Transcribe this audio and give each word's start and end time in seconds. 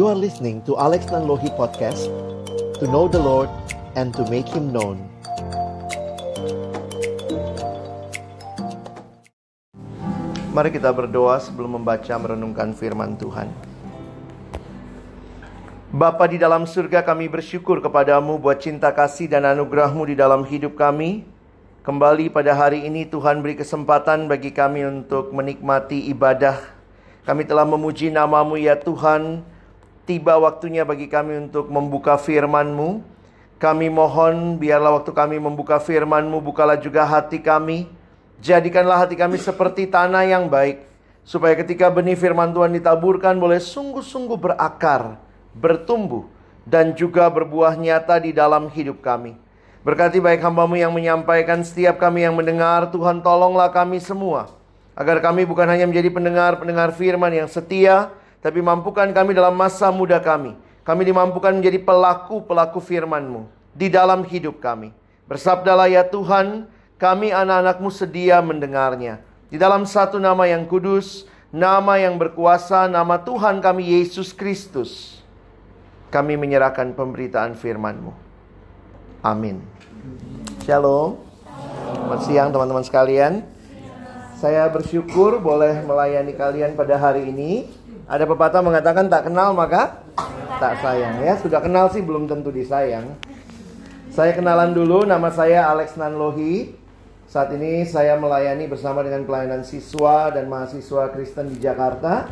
You 0.00 0.08
are 0.08 0.16
listening 0.16 0.64
to 0.64 0.80
Alex 0.80 1.12
Nanlohi 1.12 1.52
Podcast 1.60 2.08
To 2.80 2.88
know 2.88 3.04
the 3.04 3.20
Lord 3.20 3.52
and 4.00 4.16
to 4.16 4.24
make 4.32 4.48
Him 4.48 4.72
known 4.72 4.96
Mari 10.56 10.72
kita 10.72 10.88
berdoa 10.88 11.36
sebelum 11.44 11.76
membaca 11.76 12.16
merenungkan 12.16 12.72
firman 12.72 13.20
Tuhan 13.20 13.52
Bapa 15.92 16.32
di 16.32 16.40
dalam 16.40 16.64
surga 16.64 17.04
kami 17.04 17.28
bersyukur 17.28 17.84
kepadamu 17.84 18.40
buat 18.40 18.56
cinta 18.56 18.96
kasih 18.96 19.28
dan 19.28 19.44
anugerahmu 19.52 20.08
di 20.08 20.16
dalam 20.16 20.48
hidup 20.48 20.80
kami 20.80 21.28
Kembali 21.84 22.32
pada 22.32 22.56
hari 22.56 22.88
ini 22.88 23.04
Tuhan 23.04 23.44
beri 23.44 23.52
kesempatan 23.52 24.32
bagi 24.32 24.48
kami 24.48 24.80
untuk 24.80 25.28
menikmati 25.36 26.08
ibadah. 26.08 26.56
Kami 27.28 27.44
telah 27.44 27.68
memuji 27.68 28.08
namamu 28.08 28.56
ya 28.56 28.80
Tuhan. 28.80 29.44
Tiba 30.10 30.34
waktunya 30.42 30.82
bagi 30.82 31.06
kami 31.06 31.46
untuk 31.46 31.70
membuka 31.70 32.18
firman-Mu. 32.18 32.98
Kami 33.62 33.86
mohon 33.94 34.58
biarlah 34.58 34.98
waktu 34.98 35.14
kami 35.14 35.38
membuka 35.38 35.78
firman-Mu 35.78 36.42
bukalah 36.42 36.74
juga 36.74 37.06
hati 37.06 37.38
kami. 37.38 37.86
Jadikanlah 38.42 39.06
hati 39.06 39.14
kami 39.14 39.38
seperti 39.38 39.86
tanah 39.86 40.26
yang 40.26 40.50
baik. 40.50 40.82
Supaya 41.22 41.54
ketika 41.54 41.86
benih 41.94 42.18
firman 42.18 42.50
Tuhan 42.50 42.74
ditaburkan 42.74 43.38
boleh 43.38 43.62
sungguh-sungguh 43.62 44.34
berakar, 44.34 45.14
bertumbuh, 45.54 46.26
dan 46.66 46.90
juga 46.90 47.30
berbuah 47.30 47.78
nyata 47.78 48.18
di 48.18 48.34
dalam 48.34 48.66
hidup 48.66 48.98
kami. 49.06 49.38
Berkati 49.86 50.18
baik 50.18 50.42
hambamu 50.42 50.74
yang 50.74 50.90
menyampaikan 50.90 51.62
setiap 51.62 52.02
kami 52.02 52.26
yang 52.26 52.34
mendengar 52.34 52.90
Tuhan 52.90 53.22
tolonglah 53.22 53.70
kami 53.70 54.02
semua 54.02 54.50
Agar 54.98 55.22
kami 55.22 55.46
bukan 55.46 55.64
hanya 55.64 55.86
menjadi 55.86 56.12
pendengar-pendengar 56.12 56.92
firman 56.98 57.32
yang 57.32 57.48
setia 57.48 58.10
Tapi 58.40 58.60
mampukan 58.64 59.08
kami 59.12 59.36
dalam 59.36 59.52
masa 59.52 59.92
muda 59.92 60.16
kami 60.16 60.56
Kami 60.80 61.02
dimampukan 61.04 61.52
menjadi 61.52 61.76
pelaku-pelaku 61.80 62.80
firmanmu 62.80 63.48
Di 63.76 63.92
dalam 63.92 64.24
hidup 64.24 64.60
kami 64.64 64.96
Bersabdalah 65.28 65.92
ya 65.92 66.04
Tuhan 66.08 66.64
Kami 66.96 67.32
anak-anakmu 67.32 67.92
sedia 67.92 68.40
mendengarnya 68.40 69.20
Di 69.52 69.60
dalam 69.60 69.84
satu 69.84 70.16
nama 70.16 70.48
yang 70.48 70.64
kudus 70.64 71.28
Nama 71.52 72.00
yang 72.00 72.16
berkuasa 72.16 72.88
Nama 72.88 73.20
Tuhan 73.20 73.60
kami 73.60 73.92
Yesus 74.00 74.32
Kristus 74.32 75.20
Kami 76.08 76.40
menyerahkan 76.40 76.96
pemberitaan 76.96 77.52
firmanmu 77.54 78.30
Amin. 79.20 79.60
Shalom. 80.64 81.20
Selamat 81.92 82.20
siang 82.24 82.48
teman-teman 82.48 82.80
sekalian. 82.80 83.44
Saya 84.40 84.64
bersyukur 84.72 85.36
boleh 85.44 85.84
melayani 85.84 86.32
kalian 86.32 86.72
pada 86.72 86.96
hari 86.96 87.28
ini. 87.28 87.68
Ada 88.10 88.26
pepatah 88.26 88.58
mengatakan 88.58 89.06
tak 89.06 89.30
kenal 89.30 89.54
maka 89.54 90.02
tak 90.58 90.82
sayang 90.82 91.22
ya. 91.22 91.38
Sudah 91.38 91.62
kenal 91.62 91.86
sih 91.94 92.02
belum 92.02 92.26
tentu 92.26 92.50
disayang. 92.50 93.14
Saya 94.10 94.34
kenalan 94.34 94.74
dulu, 94.74 95.06
nama 95.06 95.30
saya 95.30 95.70
Alex 95.70 95.94
Nanlohi. 95.94 96.74
Saat 97.30 97.54
ini 97.54 97.86
saya 97.86 98.18
melayani 98.18 98.66
bersama 98.66 99.06
dengan 99.06 99.22
pelayanan 99.22 99.62
siswa 99.62 100.34
dan 100.34 100.50
mahasiswa 100.50 101.14
Kristen 101.14 101.54
di 101.54 101.62
Jakarta. 101.62 102.26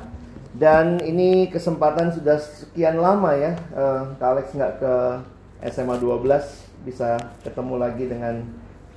Dan 0.51 0.99
ini 1.06 1.47
kesempatan 1.47 2.11
sudah 2.11 2.43
sekian 2.43 2.99
lama 2.99 3.31
ya, 3.39 3.55
uh, 3.79 4.19
Alex 4.19 4.59
nggak 4.59 4.83
ke 4.83 4.93
SMA 5.71 5.95
12 6.03 6.83
bisa 6.83 7.15
ketemu 7.47 7.75
lagi 7.79 8.11
dengan 8.11 8.43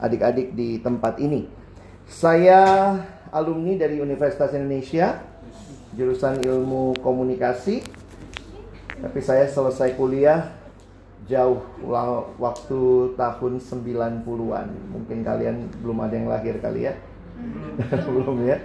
adik-adik 0.01 0.57
di 0.57 0.81
tempat 0.81 1.21
ini. 1.21 1.45
Saya 2.09 2.97
alumni 3.29 3.77
dari 3.77 4.01
Universitas 4.01 4.57
Indonesia, 4.57 5.21
jurusan 5.95 6.39
ilmu 6.43 6.97
komunikasi. 6.99 7.83
Tapi 9.01 9.19
saya 9.19 9.49
selesai 9.49 9.97
kuliah 9.97 10.53
jauh 11.25 11.61
waktu 12.37 12.81
tahun 13.17 13.53
90-an. 13.57 14.67
Mungkin 14.93 15.17
kalian 15.25 15.69
belum 15.81 15.97
ada 16.05 16.13
yang 16.13 16.29
lahir 16.29 16.55
kali 16.61 16.91
ya. 16.91 16.93
belum 18.07 18.45
ya. 18.45 18.57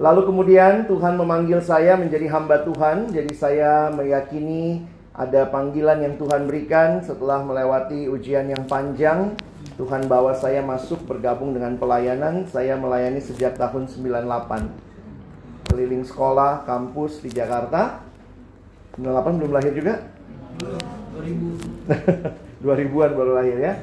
Lalu 0.00 0.20
kemudian 0.24 0.88
Tuhan 0.88 1.14
memanggil 1.20 1.60
saya 1.60 1.98
menjadi 1.98 2.24
hamba 2.32 2.64
Tuhan, 2.64 3.12
jadi 3.12 3.32
saya 3.36 3.72
meyakini 3.92 4.88
ada 5.12 5.44
panggilan 5.50 6.00
yang 6.00 6.14
Tuhan 6.16 6.48
berikan 6.48 7.04
setelah 7.04 7.44
melewati 7.44 8.08
ujian 8.08 8.48
yang 8.48 8.64
panjang. 8.64 9.36
Tuhan 9.76 10.08
bawa 10.08 10.32
saya 10.32 10.64
masuk 10.64 11.04
bergabung 11.04 11.52
dengan 11.52 11.76
pelayanan. 11.76 12.48
Saya 12.48 12.80
melayani 12.80 13.20
sejak 13.20 13.60
tahun 13.60 13.88
98. 13.88 14.89
Keliling 15.70 16.02
sekolah, 16.02 16.66
kampus 16.66 17.22
di 17.22 17.30
Jakarta. 17.30 18.02
98 18.98 19.38
belum 19.38 19.52
lahir 19.54 19.72
juga? 19.72 19.94
2000. 21.14 22.60
2000-an 22.60 23.10
baru 23.18 23.32
lahir 23.38 23.56
ya. 23.56 23.74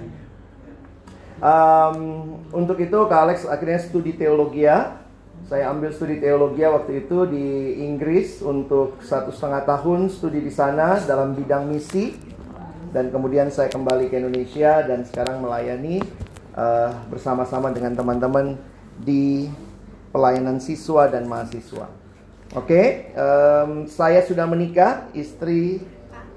Um, 1.39 1.97
untuk 2.51 2.77
itu 2.81 2.97
Kak 3.07 3.21
Alex 3.29 3.45
akhirnya 3.45 3.77
studi 3.77 4.17
teologi 4.17 4.65
ya 4.65 5.07
saya 5.45 5.69
ambil 5.69 5.93
studi 5.93 6.17
teologi 6.17 6.65
waktu 6.65 7.05
itu 7.05 7.29
di 7.29 7.77
Inggris 7.85 8.41
untuk 8.41 8.99
satu 9.05 9.29
setengah 9.29 9.63
tahun 9.63 10.09
studi 10.09 10.41
di 10.41 10.49
sana 10.49 10.97
dalam 11.05 11.37
bidang 11.37 11.69
misi 11.69 12.17
dan 12.89 13.13
kemudian 13.13 13.53
saya 13.53 13.69
kembali 13.69 14.09
ke 14.09 14.17
Indonesia 14.17 14.83
dan 14.83 15.05
sekarang 15.05 15.45
melayani 15.45 16.01
uh, 16.57 16.91
bersama-sama 17.07 17.69
dengan 17.71 17.93
teman-teman 17.95 18.57
di 18.97 19.47
pelayanan 20.17 20.57
siswa 20.57 21.05
dan 21.05 21.29
mahasiswa. 21.29 21.93
Oke, 22.57 22.65
okay, 22.65 22.85
um, 23.13 23.85
saya 23.85 24.25
sudah 24.25 24.49
menikah, 24.49 25.13
istri 25.13 25.85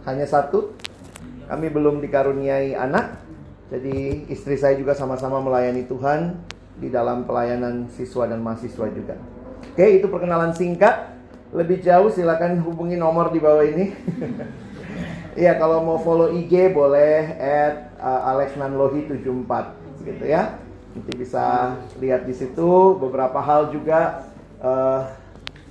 hanya 0.04 0.28
satu, 0.28 0.76
kami 1.48 1.72
belum 1.72 2.04
dikaruniai 2.04 2.76
anak, 2.76 3.24
jadi 3.72 4.28
istri 4.28 4.60
saya 4.60 4.76
juga 4.76 4.92
sama-sama 4.92 5.40
melayani 5.40 5.88
Tuhan 5.88 6.36
di 6.76 6.92
dalam 6.92 7.24
pelayanan 7.24 7.88
siswa 7.88 8.28
dan 8.28 8.44
mahasiswa 8.44 8.84
juga. 8.92 9.16
Oke, 9.72 9.96
itu 9.96 10.12
perkenalan 10.12 10.52
singkat. 10.52 11.16
Lebih 11.56 11.80
jauh 11.80 12.12
silakan 12.12 12.60
hubungi 12.60 13.00
nomor 13.00 13.32
di 13.32 13.40
bawah 13.40 13.64
ini. 13.64 13.88
Iya, 15.30 15.62
kalau 15.62 15.86
mau 15.86 15.96
follow 16.02 16.34
IG 16.34 16.74
boleh 16.74 17.38
at 17.38 17.94
uh, 18.02 18.34
alexnanlohi74 18.34 19.52
gitu 20.02 20.24
ya. 20.26 20.58
Nanti 20.90 21.12
bisa 21.14 21.76
lihat 22.02 22.26
di 22.26 22.34
situ 22.34 22.98
beberapa 22.98 23.38
hal 23.38 23.70
juga 23.70 24.26
uh, 24.58 25.06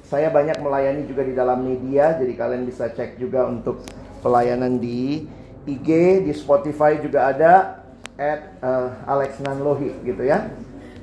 saya 0.09 0.33
banyak 0.33 0.57
melayani 0.63 1.05
juga 1.05 1.21
di 1.21 1.37
dalam 1.37 1.61
media, 1.61 2.17
jadi 2.17 2.33
kalian 2.33 2.65
bisa 2.65 2.89
cek 2.89 3.21
juga 3.21 3.45
untuk 3.45 3.85
pelayanan 4.25 4.81
di 4.81 5.29
IG, 5.69 5.89
di 6.25 6.33
Spotify 6.33 6.97
juga 6.97 7.29
ada 7.29 7.53
at 8.17 8.57
uh, 8.63 9.05
Alex 9.05 9.37
Nanlohi 9.37 9.93
gitu 10.01 10.25
ya. 10.25 10.49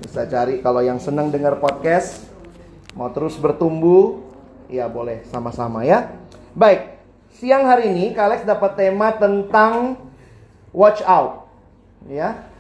Bisa 0.03 0.27
cari 0.27 0.59
kalau 0.59 0.83
yang 0.83 0.99
senang 0.99 1.31
dengar 1.31 1.63
podcast, 1.63 2.27
mau 2.99 3.07
terus 3.15 3.39
bertumbuh, 3.39 4.27
ya 4.67 4.91
boleh 4.91 5.23
sama-sama 5.31 5.87
ya. 5.87 6.11
Baik, 6.59 6.99
siang 7.31 7.63
hari 7.63 7.95
ini 7.95 8.11
Kalex 8.11 8.43
dapat 8.43 8.75
tema 8.75 9.15
tentang 9.15 10.03
watch 10.75 10.99
out. 11.07 11.47
Ya. 12.11 12.56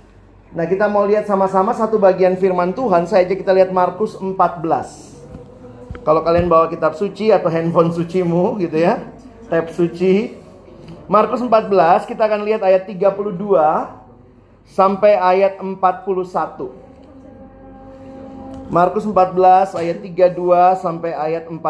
Nah, 0.56 0.64
kita 0.64 0.88
mau 0.88 1.04
lihat 1.04 1.28
sama-sama 1.28 1.76
satu 1.76 2.00
bagian 2.00 2.32
firman 2.40 2.72
Tuhan. 2.72 3.04
Saya 3.04 3.28
aja 3.28 3.36
kita 3.36 3.52
lihat 3.52 3.68
Markus 3.76 4.16
14. 4.16 4.40
Kalau 6.00 6.24
kalian 6.24 6.48
bawa 6.48 6.72
kitab 6.72 6.96
suci 6.96 7.28
atau 7.28 7.52
handphone 7.52 7.92
sucimu 7.92 8.56
gitu 8.64 8.80
ya, 8.80 9.04
tab 9.52 9.68
suci. 9.68 10.32
Markus 11.12 11.44
14 11.44 12.08
kita 12.08 12.24
akan 12.24 12.40
lihat 12.48 12.64
ayat 12.64 12.88
32 12.88 13.20
sampai 14.64 15.20
ayat 15.20 15.60
41. 15.60 16.72
Markus 18.72 19.04
14 19.04 19.76
ayat 19.76 20.00
32 20.00 20.40
sampai 20.80 21.12
ayat 21.12 21.52
41 21.52 21.60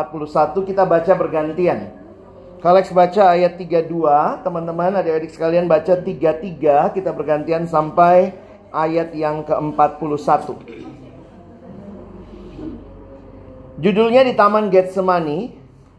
kita 0.62 0.87
baca 0.87 1.12
bergantian. 1.19 1.91
Kalex 2.62 2.94
baca 2.94 3.35
ayat 3.35 3.59
32, 3.59 4.47
teman-teman 4.47 4.94
adik-adik 4.97 5.29
sekalian 5.29 5.69
baca 5.69 5.93
33, 5.93 6.94
kita 6.97 7.11
bergantian 7.12 7.69
sampai 7.69 8.45
ayat 8.75 9.15
yang 9.15 9.43
ke-41. 9.47 10.57
Judulnya 13.77 14.25
di 14.25 14.33
Taman 14.33 14.73
Getsemani, 14.73 15.53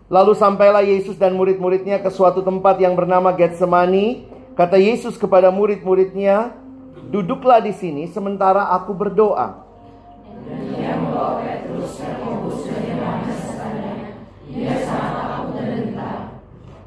lalu 0.10 0.34
sampailah 0.34 0.82
Yesus 0.82 1.14
dan 1.22 1.38
murid-muridnya 1.38 2.02
ke 2.02 2.10
suatu 2.10 2.42
tempat 2.42 2.82
yang 2.82 2.98
bernama 2.98 3.30
Getsemani. 3.36 4.26
Kata 4.58 4.82
Yesus 4.82 5.14
kepada 5.22 5.54
murid-muridnya, 5.54 6.58
"Duduklah 7.14 7.62
di 7.62 7.78
sini 7.78 8.10
sementara 8.10 8.74
aku 8.74 8.98
berdoa." 8.98 9.62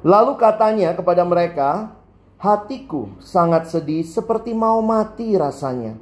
Lalu 0.00 0.32
katanya 0.40 0.96
kepada 0.96 1.22
mereka, 1.28 1.92
Hatiku 2.40 3.20
sangat 3.20 3.68
sedih 3.68 4.00
seperti 4.00 4.56
mau 4.56 4.80
mati 4.80 5.36
rasanya. 5.36 5.92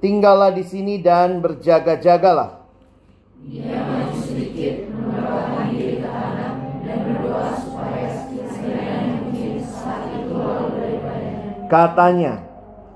Tinggallah 0.00 0.48
di 0.48 0.64
sini 0.64 0.96
dan 0.96 1.44
berjaga-jagalah. 1.44 2.64
Katanya, 11.68 12.40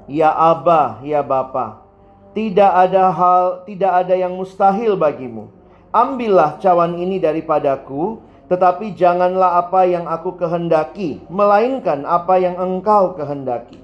Ya 0.08 0.32
Abah, 0.32 1.04
ya 1.04 1.20
Bapa, 1.20 1.84
tidak 2.32 2.72
ada 2.72 3.12
hal, 3.12 3.68
tidak 3.68 3.92
ada 4.00 4.16
yang 4.16 4.32
mustahil 4.32 4.96
bagimu. 4.96 5.52
Ambillah 5.92 6.56
cawan 6.56 6.96
ini 6.96 7.20
daripadaku 7.20 8.24
tetapi 8.48 8.96
janganlah 8.96 9.62
apa 9.62 9.84
yang 9.84 10.08
aku 10.08 10.34
kehendaki, 10.40 11.20
melainkan 11.28 12.02
apa 12.08 12.40
yang 12.40 12.56
engkau 12.56 13.14
kehendaki." 13.14 13.78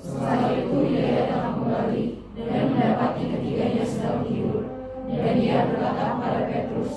Setelah 0.00 0.52
itu 0.52 0.76
dia 0.92 1.28
datang 1.28 1.62
kembali 1.62 2.04
dan 2.36 2.64
mendapati 2.72 3.22
ketiganya 3.32 3.84
sedang 3.84 4.20
tidur. 4.28 4.64
Dan 5.06 5.34
dia 5.40 5.56
berkata 5.70 6.04
kepada 6.16 6.40
Petrus, 6.50 6.92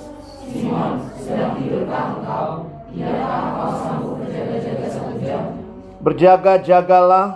Simon, 0.49 0.93
sedang 1.15 1.53
tidurkah 1.55 2.05
engkau? 2.19 2.47
Tidakkah 2.89 3.39
engkau 3.47 3.69
sanggup 3.79 4.13
berjaga-jaga 4.19 4.87
satu 4.89 5.13
jam? 5.23 5.43
Berjaga-jagalah 6.03 7.27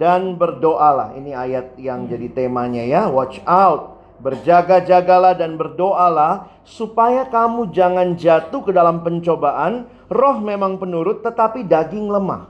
dan 0.00 0.34
berdoalah. 0.40 1.14
Ini 1.18 1.30
ayat 1.36 1.66
yang 1.76 2.08
jadi 2.08 2.32
temanya 2.32 2.82
ya. 2.82 3.02
Watch 3.12 3.42
out. 3.44 3.91
Berjaga-jagalah 4.22 5.34
dan 5.34 5.58
berdoalah 5.58 6.62
supaya 6.62 7.26
kamu 7.26 7.74
jangan 7.74 8.14
jatuh 8.14 8.62
ke 8.62 8.70
dalam 8.70 9.02
pencobaan. 9.02 9.90
Roh 10.06 10.38
memang 10.38 10.78
penurut 10.78 11.26
tetapi 11.26 11.66
daging 11.66 12.06
lemah. 12.06 12.46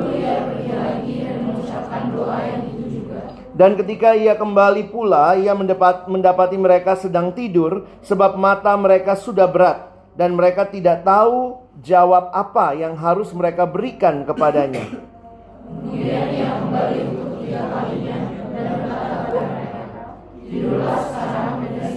Dan 3.57 3.73
ketika 3.73 4.13
ia 4.13 4.37
kembali 4.37 4.93
pula, 4.93 5.33
ia 5.33 5.57
mendapat, 5.57 6.05
mendapati 6.05 6.61
mereka 6.61 6.93
sedang 6.93 7.33
tidur, 7.33 7.89
sebab 8.05 8.37
mata 8.37 8.77
mereka 8.77 9.17
sudah 9.17 9.49
berat, 9.49 9.89
dan 10.13 10.37
mereka 10.37 10.69
tidak 10.69 11.01
tahu 11.01 11.65
jawab 11.81 12.29
apa 12.37 12.77
yang 12.77 12.93
harus 12.93 13.33
mereka 13.33 13.65
berikan 13.65 14.21
kepadanya. 14.29 14.85
Kemudian 15.65 16.25
ia 16.37 16.53
kembali 16.61 16.97
untuk 17.09 17.27
ketiga 17.33 17.61
kalinya 17.73 18.17
dan 18.53 18.65
berkata 18.77 19.09
kepada 19.25 19.41
mereka, 19.49 20.01
Sekarang 20.57 21.61
dan 21.61 21.93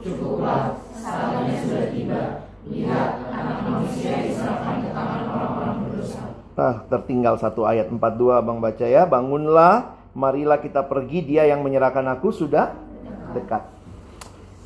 cukuplah, 0.00 0.80
saatnya 0.96 1.54
sudah 1.60 1.84
tiba. 1.90 2.22
Lihat, 2.70 3.10
anak 3.34 3.58
manusia 3.66 4.22
diserahkan 4.22 4.74
ke 4.84 4.88
tangan 4.94 5.22
orang-orang 5.26 5.74
berdosa. 5.88 6.22
Nah, 6.54 6.76
tertinggal 6.86 7.34
satu 7.40 7.66
ayat 7.66 7.90
42 7.90 8.38
Abang 8.38 8.62
baca 8.62 8.86
ya. 8.86 9.08
Bangunlah, 9.08 9.98
marilah 10.14 10.62
kita 10.62 10.86
pergi, 10.86 11.26
dia 11.26 11.48
yang 11.48 11.66
menyerahkan 11.66 12.06
aku 12.14 12.30
sudah 12.30 12.76
dekat. 13.34 13.66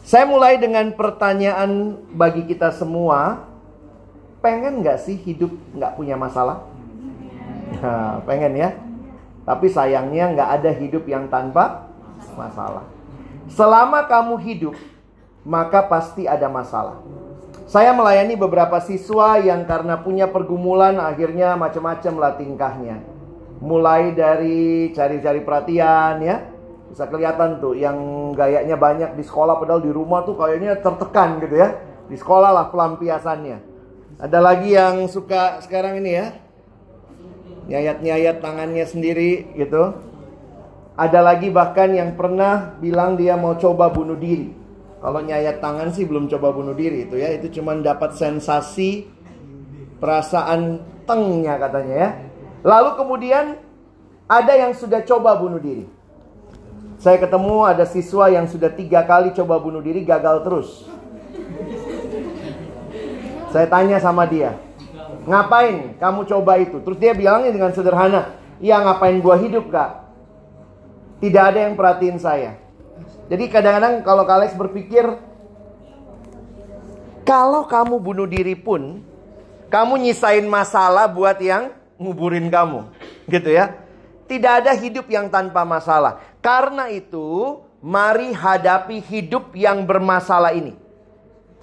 Saya 0.04 0.28
mulai 0.28 0.60
dengan 0.60 0.92
pertanyaan 0.92 1.96
bagi 2.12 2.44
kita 2.44 2.68
semua. 2.76 3.48
Pengen 4.44 4.84
nggak 4.84 5.00
sih 5.00 5.16
hidup 5.16 5.56
nggak 5.72 5.96
punya 5.96 6.20
masalah? 6.20 6.68
Nah, 7.80 8.20
pengen 8.28 8.52
ya. 8.60 8.76
Tapi 9.48 9.72
sayangnya 9.72 10.36
nggak 10.36 10.50
ada 10.60 10.70
hidup 10.76 11.08
yang 11.08 11.32
tanpa 11.32 11.93
masalah. 12.36 12.84
Selama 13.50 14.04
kamu 14.06 14.34
hidup, 14.40 14.74
maka 15.44 15.84
pasti 15.84 16.24
ada 16.24 16.48
masalah. 16.48 16.98
Saya 17.64 17.96
melayani 17.96 18.36
beberapa 18.36 18.76
siswa 18.80 19.40
yang 19.40 19.64
karena 19.64 19.96
punya 20.00 20.28
pergumulan 20.28 21.00
akhirnya 21.00 21.56
macam-macam 21.56 22.14
lah 22.20 22.32
tingkahnya. 22.36 22.96
Mulai 23.64 24.12
dari 24.12 24.92
cari-cari 24.92 25.40
perhatian 25.40 26.20
ya. 26.20 26.36
Bisa 26.92 27.08
kelihatan 27.08 27.64
tuh 27.64 27.72
yang 27.74 27.96
gayanya 28.36 28.76
banyak 28.76 29.16
di 29.16 29.24
sekolah 29.24 29.56
padahal 29.56 29.80
di 29.80 29.90
rumah 29.90 30.22
tuh 30.28 30.36
kayaknya 30.36 30.76
tertekan 30.84 31.40
gitu 31.40 31.56
ya. 31.56 31.72
Di 32.06 32.16
sekolah 32.20 32.52
lah 32.52 32.66
pelampiasannya. 32.68 33.58
Ada 34.20 34.38
lagi 34.38 34.76
yang 34.76 35.08
suka 35.08 35.64
sekarang 35.64 36.04
ini 36.04 36.10
ya. 36.20 36.26
Nyayat-nyayat 37.64 38.44
tangannya 38.44 38.84
sendiri 38.84 39.56
gitu. 39.56 40.13
Ada 40.94 41.18
lagi 41.26 41.50
bahkan 41.50 41.90
yang 41.90 42.14
pernah 42.14 42.78
bilang 42.78 43.18
dia 43.18 43.34
mau 43.34 43.58
coba 43.58 43.90
bunuh 43.90 44.14
diri. 44.14 44.54
Kalau 45.02 45.20
nyayat 45.20 45.58
tangan 45.58 45.90
sih 45.90 46.06
belum 46.06 46.30
coba 46.30 46.54
bunuh 46.54 46.72
diri 46.72 47.10
itu 47.10 47.18
ya. 47.18 47.34
Itu 47.34 47.50
cuma 47.50 47.74
dapat 47.74 48.14
sensasi 48.14 49.10
perasaan 49.98 50.86
tengnya 51.02 51.58
katanya 51.58 51.94
ya. 51.98 52.10
Lalu 52.62 52.90
kemudian 52.94 53.58
ada 54.30 54.52
yang 54.54 54.70
sudah 54.70 55.02
coba 55.02 55.34
bunuh 55.34 55.58
diri. 55.58 55.84
Saya 57.02 57.18
ketemu 57.18 57.66
ada 57.66 57.84
siswa 57.84 58.30
yang 58.30 58.46
sudah 58.46 58.70
tiga 58.70 59.02
kali 59.02 59.34
coba 59.34 59.58
bunuh 59.58 59.82
diri 59.82 60.06
gagal 60.06 60.46
terus. 60.46 60.68
Saya 63.50 63.70
tanya 63.70 64.02
sama 64.02 64.26
dia, 64.26 64.58
ngapain 65.30 65.94
kamu 66.02 66.26
coba 66.26 66.58
itu? 66.58 66.82
Terus 66.82 66.98
dia 66.98 67.14
bilangnya 67.14 67.54
dengan 67.54 67.70
sederhana, 67.70 68.34
ya 68.58 68.82
ngapain 68.82 69.22
gua 69.22 69.38
hidup 69.38 69.70
kak? 69.70 70.03
Tidak 71.22 71.42
ada 71.42 71.70
yang 71.70 71.74
perhatiin 71.78 72.18
saya. 72.18 72.58
Jadi 73.30 73.44
kadang-kadang 73.48 74.04
kalau 74.04 74.24
Kalex 74.28 74.52
berpikir, 74.54 75.04
kalau 77.24 77.64
kamu 77.64 77.96
bunuh 77.98 78.28
diri 78.28 78.52
pun, 78.52 79.00
kamu 79.72 79.96
nyisain 79.96 80.44
masalah 80.44 81.08
buat 81.08 81.40
yang 81.40 81.72
nguburin 81.96 82.52
kamu. 82.52 82.90
Gitu 83.26 83.50
ya. 83.50 83.80
Tidak 84.24 84.52
ada 84.64 84.72
hidup 84.76 85.08
yang 85.08 85.28
tanpa 85.32 85.64
masalah. 85.64 86.20
Karena 86.44 86.88
itu, 86.92 87.60
mari 87.84 88.32
hadapi 88.32 89.00
hidup 89.04 89.52
yang 89.56 89.84
bermasalah 89.84 90.56
ini. 90.56 90.76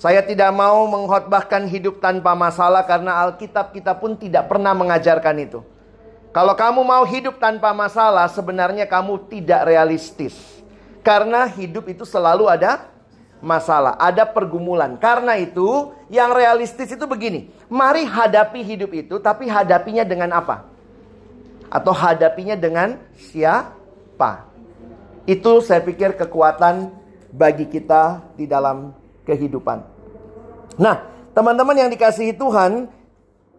Saya 0.02 0.26
tidak 0.26 0.50
mau 0.50 0.90
mengkhotbahkan 0.90 1.70
hidup 1.70 2.02
tanpa 2.02 2.34
masalah 2.34 2.82
karena 2.90 3.22
Alkitab 3.22 3.70
kita 3.70 3.94
pun 3.94 4.18
tidak 4.18 4.50
pernah 4.50 4.74
mengajarkan 4.74 5.46
itu. 5.46 5.62
Kalau 6.32 6.56
kamu 6.56 6.82
mau 6.88 7.04
hidup 7.04 7.44
tanpa 7.44 7.76
masalah, 7.76 8.32
sebenarnya 8.32 8.88
kamu 8.88 9.28
tidak 9.28 9.68
realistis. 9.68 10.36
Karena 11.04 11.44
hidup 11.44 11.92
itu 11.92 12.08
selalu 12.08 12.48
ada 12.48 12.88
masalah, 13.44 14.00
ada 14.00 14.24
pergumulan. 14.24 14.96
Karena 14.96 15.36
itu, 15.36 15.92
yang 16.08 16.32
realistis 16.32 16.88
itu 16.88 17.04
begini. 17.04 17.52
Mari 17.68 18.08
hadapi 18.08 18.64
hidup 18.64 18.96
itu, 18.96 19.20
tapi 19.20 19.52
hadapinya 19.52 20.08
dengan 20.08 20.32
apa? 20.32 20.64
Atau 21.68 21.92
hadapinya 21.92 22.56
dengan 22.56 22.96
siapa? 23.20 24.48
Itu 25.28 25.60
saya 25.60 25.84
pikir 25.84 26.16
kekuatan 26.16 26.96
bagi 27.28 27.68
kita 27.68 28.24
di 28.40 28.48
dalam 28.48 28.96
kehidupan. 29.28 29.84
Nah, 30.80 31.04
teman-teman 31.36 31.76
yang 31.76 31.92
dikasihi 31.92 32.40
Tuhan, 32.40 32.88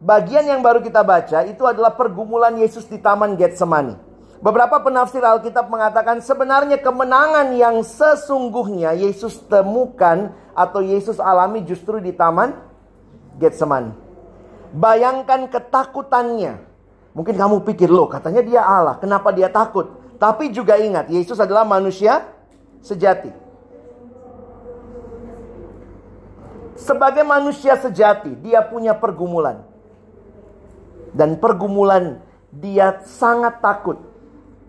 bagian 0.03 0.43
yang 0.43 0.61
baru 0.61 0.83
kita 0.83 1.07
baca 1.07 1.47
itu 1.47 1.63
adalah 1.63 1.95
pergumulan 1.95 2.59
Yesus 2.59 2.91
di 2.91 2.99
Taman 2.99 3.39
Getsemani. 3.39 3.95
Beberapa 4.43 4.83
penafsir 4.83 5.23
Alkitab 5.23 5.71
mengatakan 5.71 6.19
sebenarnya 6.19 6.83
kemenangan 6.83 7.55
yang 7.55 7.79
sesungguhnya 7.87 8.91
Yesus 8.99 9.39
temukan 9.47 10.35
atau 10.51 10.83
Yesus 10.83 11.23
alami 11.23 11.63
justru 11.63 12.03
di 12.03 12.11
Taman 12.11 12.51
Getsemani. 13.39 13.95
Bayangkan 14.75 15.47
ketakutannya. 15.47 16.59
Mungkin 17.15 17.39
kamu 17.39 17.63
pikir, 17.69 17.93
loh 17.93 18.09
katanya 18.11 18.43
dia 18.43 18.63
Allah, 18.65 18.97
kenapa 18.99 19.31
dia 19.31 19.47
takut? 19.47 19.95
Tapi 20.19 20.51
juga 20.51 20.81
ingat, 20.81 21.13
Yesus 21.13 21.39
adalah 21.39 21.63
manusia 21.63 22.25
sejati. 22.83 23.31
Sebagai 26.75 27.23
manusia 27.23 27.79
sejati, 27.79 28.33
dia 28.43 28.65
punya 28.65 28.97
pergumulan. 28.97 29.72
Dan 31.13 31.37
pergumulan 31.37 32.21
dia 32.53 33.01
sangat 33.05 33.61
takut. 33.61 34.01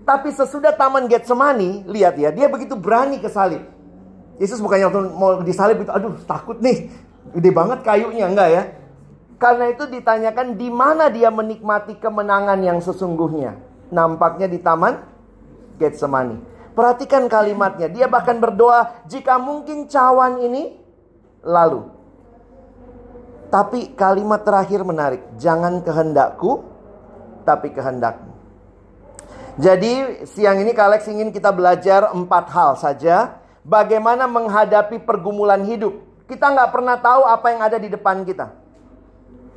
Tapi 0.03 0.35
sesudah 0.35 0.75
taman 0.75 1.07
Getsemani, 1.07 1.87
lihat 1.87 2.19
ya, 2.19 2.31
dia 2.31 2.51
begitu 2.51 2.75
berani 2.75 3.23
ke 3.23 3.31
salib. 3.31 3.63
Yesus 4.35 4.59
bukannya 4.59 4.91
waktu 4.91 5.01
mau 5.15 5.39
disalib 5.39 5.79
itu, 5.79 5.91
aduh 5.91 6.19
takut 6.27 6.59
nih, 6.59 6.91
gede 7.31 7.51
banget 7.55 7.79
kayunya, 7.87 8.27
enggak 8.27 8.49
ya? 8.51 8.63
Karena 9.39 9.71
itu 9.71 9.87
ditanyakan 9.87 10.59
di 10.59 10.67
mana 10.67 11.07
dia 11.07 11.31
menikmati 11.31 11.95
kemenangan 11.99 12.59
yang 12.59 12.83
sesungguhnya. 12.83 13.55
Nampaknya 13.91 14.51
di 14.51 14.59
taman 14.59 14.99
Getsemani. 15.79 16.39
Perhatikan 16.73 17.29
kalimatnya, 17.29 17.87
dia 17.87 18.11
bahkan 18.11 18.41
berdoa, 18.41 19.05
jika 19.07 19.39
mungkin 19.39 19.87
cawan 19.87 20.41
ini 20.43 20.75
lalu. 21.45 21.87
Tapi 23.53 23.93
kalimat 23.93 24.41
terakhir 24.41 24.81
menarik, 24.81 25.21
jangan 25.37 25.85
kehendakku, 25.85 26.65
tapi 27.45 27.69
kehendakmu. 27.69 28.33
Jadi 29.61 30.25
siang 30.25 30.57
ini 30.57 30.73
Kalex 30.73 31.05
ingin 31.05 31.29
kita 31.29 31.53
belajar 31.53 32.09
empat 32.09 32.49
hal 32.49 32.73
saja. 32.81 33.37
Bagaimana 33.61 34.25
menghadapi 34.25 35.05
pergumulan 35.05 35.61
hidup. 35.69 36.01
Kita 36.25 36.49
nggak 36.49 36.73
pernah 36.73 36.97
tahu 36.97 37.29
apa 37.29 37.47
yang 37.53 37.61
ada 37.61 37.77
di 37.77 37.93
depan 37.93 38.25
kita. 38.25 38.49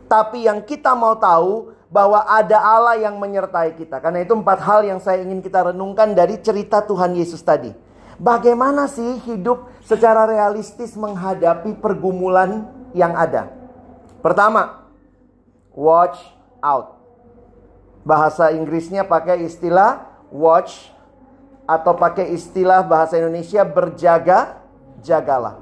Tapi 0.04 0.44
yang 0.44 0.60
kita 0.60 0.92
mau 0.92 1.16
tahu 1.16 1.72
bahwa 1.88 2.28
ada 2.28 2.60
Allah 2.60 3.00
yang 3.00 3.16
menyertai 3.16 3.80
kita. 3.80 3.96
Karena 4.04 4.20
itu 4.20 4.36
empat 4.36 4.60
hal 4.60 4.84
yang 4.84 5.00
saya 5.00 5.24
ingin 5.24 5.40
kita 5.40 5.72
renungkan 5.72 6.12
dari 6.12 6.36
cerita 6.44 6.84
Tuhan 6.84 7.16
Yesus 7.16 7.40
tadi. 7.40 7.72
Bagaimana 8.20 8.92
sih 8.92 9.24
hidup 9.24 9.72
secara 9.80 10.28
realistis 10.28 10.92
menghadapi 10.92 11.80
pergumulan 11.80 12.68
yang 12.92 13.16
ada? 13.16 13.55
Pertama, 14.20 14.86
watch 15.76 16.18
out. 16.64 16.96
Bahasa 18.06 18.54
Inggrisnya 18.54 19.02
pakai 19.02 19.42
istilah 19.44 20.06
watch 20.30 20.94
atau 21.66 21.98
pakai 21.98 22.30
istilah 22.30 22.86
bahasa 22.86 23.18
Indonesia 23.18 23.66
berjaga, 23.66 24.62
jagalah. 25.02 25.58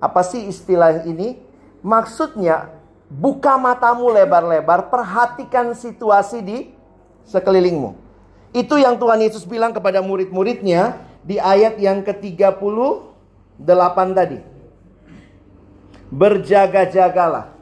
Apa 0.00 0.24
sih 0.24 0.48
istilah 0.48 1.04
ini? 1.04 1.36
Maksudnya 1.84 2.72
buka 3.12 3.60
matamu 3.60 4.08
lebar-lebar, 4.08 4.88
perhatikan 4.88 5.76
situasi 5.76 6.38
di 6.40 6.58
sekelilingmu. 7.28 7.92
Itu 8.56 8.80
yang 8.80 8.96
Tuhan 8.96 9.20
Yesus 9.20 9.44
bilang 9.46 9.76
kepada 9.76 10.00
murid-muridnya 10.02 10.98
di 11.20 11.36
ayat 11.36 11.76
yang 11.78 12.00
ke-38 12.02 13.96
tadi. 14.16 14.38
Berjaga-jagalah. 16.10 17.59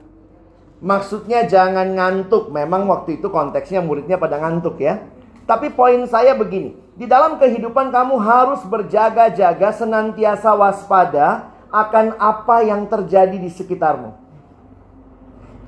Maksudnya 0.78 1.46
jangan 1.50 1.94
ngantuk. 1.94 2.54
Memang 2.54 2.86
waktu 2.86 3.18
itu 3.18 3.26
konteksnya 3.30 3.82
muridnya 3.82 4.14
pada 4.18 4.38
ngantuk 4.38 4.78
ya. 4.78 5.02
Tapi 5.48 5.72
poin 5.72 6.04
saya 6.06 6.36
begini. 6.36 6.76
Di 6.98 7.06
dalam 7.06 7.38
kehidupan 7.38 7.94
kamu 7.94 8.18
harus 8.18 8.62
berjaga-jaga 8.66 9.70
senantiasa 9.70 10.50
waspada 10.54 11.54
akan 11.70 12.18
apa 12.18 12.66
yang 12.66 12.84
terjadi 12.90 13.38
di 13.38 13.50
sekitarmu. 13.52 14.12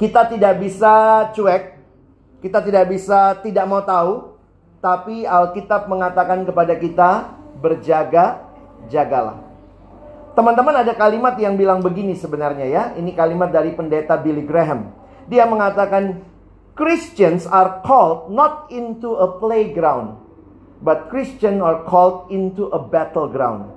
Kita 0.00 0.26
tidak 0.26 0.58
bisa 0.58 1.28
cuek, 1.36 1.76
kita 2.40 2.64
tidak 2.64 2.88
bisa 2.88 3.36
tidak 3.44 3.68
mau 3.68 3.84
tahu, 3.84 4.32
tapi 4.80 5.28
Alkitab 5.28 5.86
mengatakan 5.92 6.42
kepada 6.48 6.72
kita 6.72 7.36
berjaga, 7.60 8.40
jagalah. 8.88 9.44
Teman-teman 10.32 10.72
ada 10.72 10.96
kalimat 10.96 11.36
yang 11.36 11.54
bilang 11.60 11.84
begini 11.84 12.16
sebenarnya 12.16 12.64
ya. 12.64 12.82
Ini 12.96 13.12
kalimat 13.12 13.52
dari 13.52 13.76
pendeta 13.76 14.16
Billy 14.16 14.40
Graham. 14.40 14.99
Dia 15.30 15.46
mengatakan 15.46 16.26
Christians 16.74 17.46
are 17.46 17.78
called 17.86 18.34
not 18.34 18.66
into 18.74 19.14
a 19.14 19.38
playground, 19.38 20.18
but 20.82 21.06
Christian 21.06 21.62
are 21.62 21.86
called 21.86 22.26
into 22.34 22.66
a 22.74 22.82
battleground. 22.82 23.70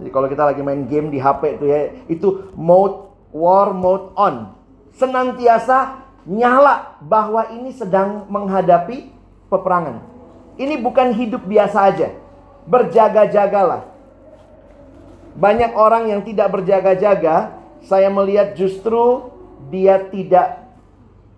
Jadi 0.00 0.08
kalau 0.08 0.30
kita 0.30 0.48
lagi 0.48 0.64
main 0.64 0.88
game 0.88 1.12
di 1.12 1.20
HP 1.20 1.60
itu 1.60 1.64
ya, 1.68 1.78
itu 2.08 2.54
mode 2.56 3.10
war 3.36 3.76
mode 3.76 4.14
on. 4.16 4.54
Senantiasa 4.96 6.08
nyala 6.24 6.96
bahwa 7.04 7.50
ini 7.52 7.74
sedang 7.74 8.24
menghadapi 8.30 9.10
peperangan. 9.50 10.00
Ini 10.56 10.78
bukan 10.80 11.14
hidup 11.14 11.42
biasa 11.44 11.78
aja. 11.90 12.08
Berjaga-jagalah. 12.64 13.88
Banyak 15.38 15.72
orang 15.74 16.10
yang 16.10 16.20
tidak 16.26 16.50
berjaga-jaga, 16.50 17.54
saya 17.86 18.10
melihat 18.10 18.58
justru 18.58 19.30
dia 19.70 20.02
tidak 20.10 20.67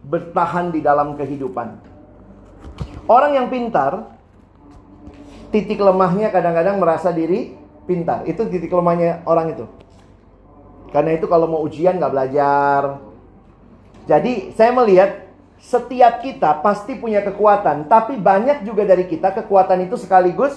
bertahan 0.04 0.72
di 0.72 0.80
dalam 0.80 1.16
kehidupan. 1.16 1.76
Orang 3.10 3.34
yang 3.34 3.50
pintar, 3.50 4.16
titik 5.50 5.82
lemahnya 5.82 6.30
kadang-kadang 6.30 6.78
merasa 6.78 7.10
diri 7.10 7.58
pintar. 7.84 8.22
Itu 8.24 8.46
titik 8.46 8.70
lemahnya 8.70 9.26
orang 9.26 9.56
itu. 9.58 9.66
Karena 10.94 11.14
itu 11.14 11.26
kalau 11.26 11.46
mau 11.50 11.60
ujian 11.66 11.98
nggak 11.98 12.12
belajar. 12.12 13.02
Jadi 14.06 14.54
saya 14.54 14.74
melihat 14.74 15.30
setiap 15.60 16.24
kita 16.24 16.62
pasti 16.64 16.96
punya 16.96 17.20
kekuatan, 17.20 17.86
tapi 17.86 18.16
banyak 18.16 18.64
juga 18.64 18.88
dari 18.88 19.04
kita 19.04 19.30
kekuatan 19.42 19.86
itu 19.86 20.00
sekaligus 20.00 20.56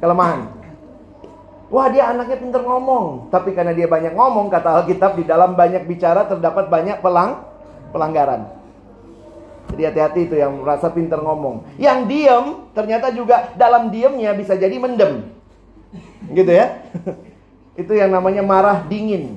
kelemahan. 0.00 0.48
Wah 1.68 1.92
dia 1.92 2.08
anaknya 2.08 2.40
pintar 2.40 2.64
ngomong, 2.64 3.28
tapi 3.28 3.52
karena 3.52 3.76
dia 3.76 3.84
banyak 3.84 4.16
ngomong 4.16 4.48
kata 4.48 4.80
Alkitab 4.80 5.20
di 5.20 5.28
dalam 5.28 5.52
banyak 5.52 5.84
bicara 5.84 6.24
terdapat 6.24 6.72
banyak 6.72 7.04
pelang 7.04 7.44
pelanggaran. 7.90 8.58
Jadi 9.68 9.82
hati-hati 9.84 10.20
itu 10.24 10.34
yang 10.40 10.64
merasa 10.64 10.88
pintar 10.88 11.20
ngomong. 11.20 11.76
Yang 11.76 11.98
diem 12.08 12.46
ternyata 12.72 13.12
juga 13.12 13.52
dalam 13.54 13.92
diemnya 13.92 14.32
bisa 14.32 14.56
jadi 14.56 14.72
mendem. 14.80 15.28
Gitu 16.32 16.48
ya. 16.48 16.88
itu 17.80 17.92
yang 17.92 18.08
namanya 18.08 18.40
marah 18.40 18.80
dingin. 18.88 19.36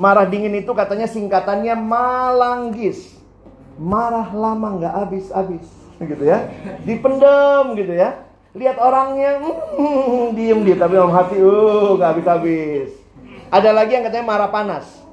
Marah 0.00 0.24
dingin 0.24 0.56
itu 0.56 0.72
katanya 0.72 1.04
singkatannya 1.04 1.76
malanggis. 1.76 3.18
Marah 3.76 4.32
lama 4.32 4.80
nggak 4.80 4.94
habis-habis. 5.04 5.68
Gitu 6.00 6.24
ya. 6.24 6.48
Dipendem 6.88 7.76
gitu 7.76 7.92
ya. 7.92 8.24
Lihat 8.56 8.80
orangnya 8.80 9.44
hmm, 9.44 10.32
diem 10.32 10.64
dia 10.64 10.80
tapi 10.80 10.96
dalam 10.96 11.12
hati 11.12 11.36
uh 11.36 11.92
nggak 12.00 12.08
habis-habis. 12.16 12.90
Ada 13.52 13.70
lagi 13.76 14.00
yang 14.00 14.04
katanya 14.08 14.24
marah 14.24 14.48
panas. 14.48 15.07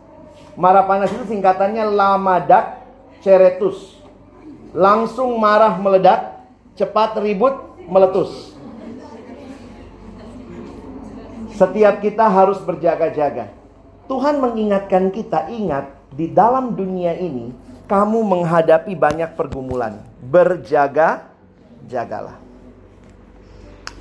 Marah 0.56 0.88
panas 0.88 1.12
itu 1.12 1.28
singkatannya 1.28 1.84
lamadak 1.84 2.80
ceretus. 3.20 4.00
Langsung 4.76 5.36
marah 5.40 5.76
meledak, 5.76 6.44
cepat 6.80 7.20
ribut, 7.20 7.56
meletus. 7.88 8.56
Setiap 11.56 12.04
kita 12.04 12.28
harus 12.28 12.60
berjaga-jaga. 12.60 13.52
Tuhan 14.12 14.44
mengingatkan 14.44 15.12
kita, 15.12 15.48
ingat 15.48 15.92
di 16.12 16.28
dalam 16.32 16.76
dunia 16.76 17.16
ini 17.16 17.56
kamu 17.88 18.20
menghadapi 18.24 18.92
banyak 18.96 19.36
pergumulan. 19.40 20.04
Berjaga, 20.20 21.32
jagalah. 21.88 22.36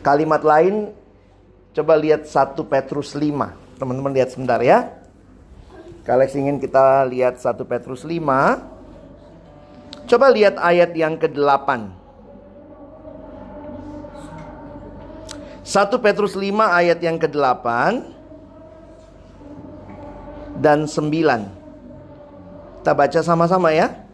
Kalimat 0.03 0.43
lain 0.43 0.91
coba 1.73 1.95
lihat 1.97 2.27
1 2.27 2.59
Petrus 2.67 3.15
5. 3.17 3.79
Teman-teman 3.79 4.13
lihat 4.13 4.35
sebentar 4.35 4.59
ya. 4.61 5.04
Kalex 6.05 6.37
ingin 6.37 6.61
kita 6.61 7.09
lihat 7.09 7.41
1 7.41 7.65
Petrus 7.65 8.05
5. 8.05 8.21
Coba 10.05 10.29
lihat 10.29 10.61
ayat 10.61 10.93
yang 10.93 11.17
ke-8. 11.17 11.89
1 15.65 16.05
Petrus 16.05 16.37
5 16.37 16.61
ayat 16.61 17.01
yang 17.01 17.17
ke-8 17.17 17.65
dan 20.61 20.85
9. 20.85 22.85
Kita 22.85 22.93
baca 22.93 23.21
sama-sama 23.25 23.73
ya. 23.73 24.05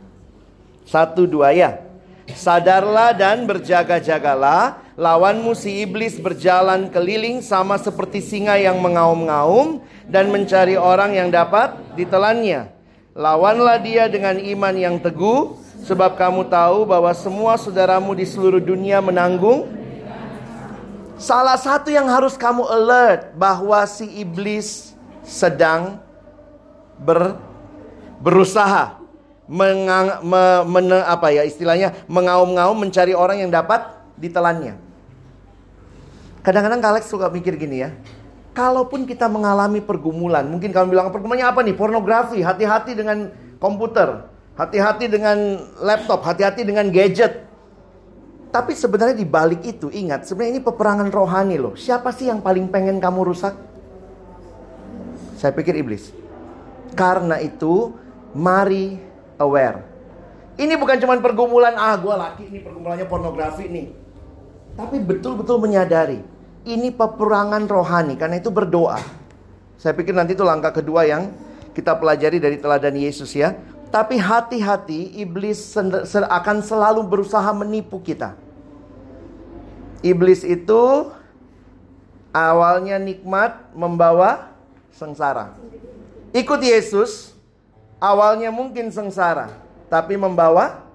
Satu 0.87 1.27
dua 1.27 1.51
ya. 1.51 1.83
Sadarlah 2.31 3.11
dan 3.19 3.51
berjaga-jagalah. 3.51 4.90
Lawanmu 5.01 5.57
si 5.57 5.81
iblis 5.81 6.21
berjalan 6.21 6.93
keliling 6.93 7.41
sama 7.41 7.81
seperti 7.81 8.21
singa 8.21 8.61
yang 8.61 8.77
mengaum-ngaum 8.85 9.81
dan 10.05 10.29
mencari 10.29 10.77
orang 10.77 11.17
yang 11.17 11.33
dapat 11.33 11.73
ditelannya. 11.97 12.69
Lawanlah 13.17 13.81
dia 13.81 14.13
dengan 14.13 14.37
iman 14.37 14.77
yang 14.77 15.01
teguh, 15.01 15.57
sebab 15.89 16.21
kamu 16.21 16.53
tahu 16.53 16.85
bahwa 16.85 17.09
semua 17.17 17.57
saudaramu 17.57 18.13
di 18.13 18.29
seluruh 18.29 18.61
dunia 18.61 19.01
menanggung 19.01 19.81
Salah 21.21 21.61
satu 21.61 21.93
yang 21.93 22.09
harus 22.09 22.33
kamu 22.33 22.65
alert 22.65 23.37
bahwa 23.37 23.85
si 23.85 24.09
iblis 24.25 24.97
sedang 25.21 26.01
ber, 26.97 27.37
berusaha 28.25 28.97
mengang, 29.45 30.25
me, 30.25 30.65
mene, 30.65 31.05
apa 31.05 31.29
ya 31.29 31.45
istilahnya 31.45 31.93
mengaum-ngaum 32.09 32.73
mencari 32.73 33.13
orang 33.13 33.45
yang 33.45 33.53
dapat 33.53 33.85
ditelannya. 34.17 34.90
Kadang-kadang 36.41 36.81
Alex 36.81 37.13
suka 37.13 37.29
mikir 37.29 37.61
gini 37.61 37.85
ya. 37.85 37.93
Kalaupun 38.57 39.07
kita 39.07 39.31
mengalami 39.31 39.79
pergumulan, 39.79 40.43
mungkin 40.49 40.75
kamu 40.75 40.91
bilang 40.91 41.13
pergumulannya 41.15 41.47
apa 41.47 41.61
nih? 41.63 41.77
Pornografi, 41.77 42.43
hati-hati 42.43 42.99
dengan 42.99 43.31
komputer, 43.63 44.27
hati-hati 44.59 45.07
dengan 45.07 45.37
laptop, 45.79 46.27
hati-hati 46.27 46.67
dengan 46.67 46.91
gadget. 46.91 47.47
Tapi 48.51 48.75
sebenarnya 48.75 49.15
di 49.15 49.23
balik 49.23 49.63
itu 49.63 49.87
ingat, 49.95 50.27
sebenarnya 50.27 50.59
ini 50.59 50.63
peperangan 50.67 51.09
rohani 51.15 51.55
loh. 51.55 51.79
Siapa 51.79 52.11
sih 52.11 52.27
yang 52.27 52.43
paling 52.43 52.67
pengen 52.67 52.99
kamu 52.99 53.31
rusak? 53.31 53.55
Saya 55.39 55.55
pikir 55.55 55.79
iblis. 55.79 56.11
Karena 56.99 57.39
itu, 57.39 57.95
mari 58.35 58.99
aware. 59.39 59.87
Ini 60.59 60.75
bukan 60.75 60.99
cuma 60.99 61.15
pergumulan, 61.23 61.79
ah 61.79 61.95
gue 61.95 62.11
laki 62.11 62.43
ini 62.51 62.59
pergumulannya 62.59 63.07
pornografi 63.07 63.71
nih. 63.71 64.00
Tapi 64.79 64.97
betul-betul 65.03 65.61
menyadari, 65.61 66.21
ini 66.65 66.89
peperangan 66.91 67.67
rohani, 67.69 68.15
karena 68.17 68.39
itu 68.41 68.49
berdoa. 68.49 69.01
Saya 69.81 69.97
pikir 69.97 70.13
nanti 70.13 70.37
itu 70.37 70.45
langkah 70.45 70.73
kedua 70.73 71.09
yang 71.09 71.33
kita 71.73 71.97
pelajari 71.97 72.37
dari 72.37 72.57
teladan 72.61 72.97
Yesus 72.97 73.33
ya. 73.33 73.57
Tapi 73.91 74.23
hati-hati, 74.23 75.19
iblis 75.19 75.75
akan 76.15 76.57
selalu 76.63 77.03
berusaha 77.05 77.51
menipu 77.51 77.99
kita. 77.99 78.39
Iblis 80.01 80.47
itu 80.47 81.11
awalnya 82.31 82.97
nikmat 83.03 83.75
membawa 83.75 84.55
sengsara. 84.95 85.59
Ikut 86.31 86.63
Yesus, 86.63 87.35
awalnya 87.99 88.55
mungkin 88.55 88.95
sengsara, 88.95 89.51
tapi 89.91 90.15
membawa 90.15 90.87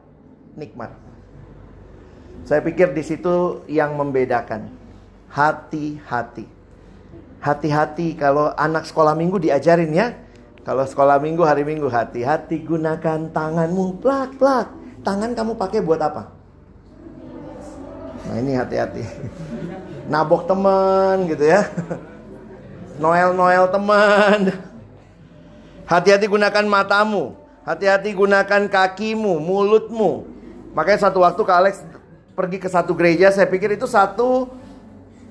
nikmat. 0.55 1.04
Saya 2.45 2.61
pikir 2.61 2.93
di 2.93 3.01
situ 3.01 3.65
yang 3.65 3.97
membedakan. 3.97 4.69
Hati-hati. 5.33 6.45
Hati-hati 7.41 8.13
kalau 8.13 8.53
anak 8.53 8.85
sekolah 8.85 9.17
minggu 9.17 9.41
diajarin 9.41 9.89
ya. 9.89 10.13
Kalau 10.61 10.85
sekolah 10.85 11.17
minggu 11.21 11.41
hari 11.45 11.65
minggu 11.65 11.89
hati-hati 11.89 12.61
gunakan 12.61 13.33
tanganmu 13.33 13.97
plak 13.97 14.37
plak. 14.37 14.67
Tangan 15.01 15.33
kamu 15.33 15.57
pakai 15.57 15.81
buat 15.81 16.01
apa? 16.01 16.29
Nah 18.29 18.35
ini 18.41 18.57
hati-hati. 18.57 19.01
Nabok 20.13 20.45
teman 20.45 21.25
gitu 21.25 21.49
ya. 21.49 21.65
Noel-noel 23.01 23.69
teman. 23.73 24.53
Hati-hati 25.85 26.25
gunakan 26.29 26.65
matamu. 26.65 27.37
Hati-hati 27.65 28.13
gunakan 28.13 28.69
kakimu, 28.69 29.41
mulutmu. 29.41 30.25
Makanya 30.77 31.09
satu 31.09 31.25
waktu 31.25 31.41
Kak 31.41 31.57
Alex 31.57 31.81
pergi 32.35 32.59
ke 32.59 32.67
satu 32.67 32.91
gereja, 32.91 33.31
saya 33.31 33.47
pikir 33.47 33.79
itu 33.79 33.87
satu 33.87 34.51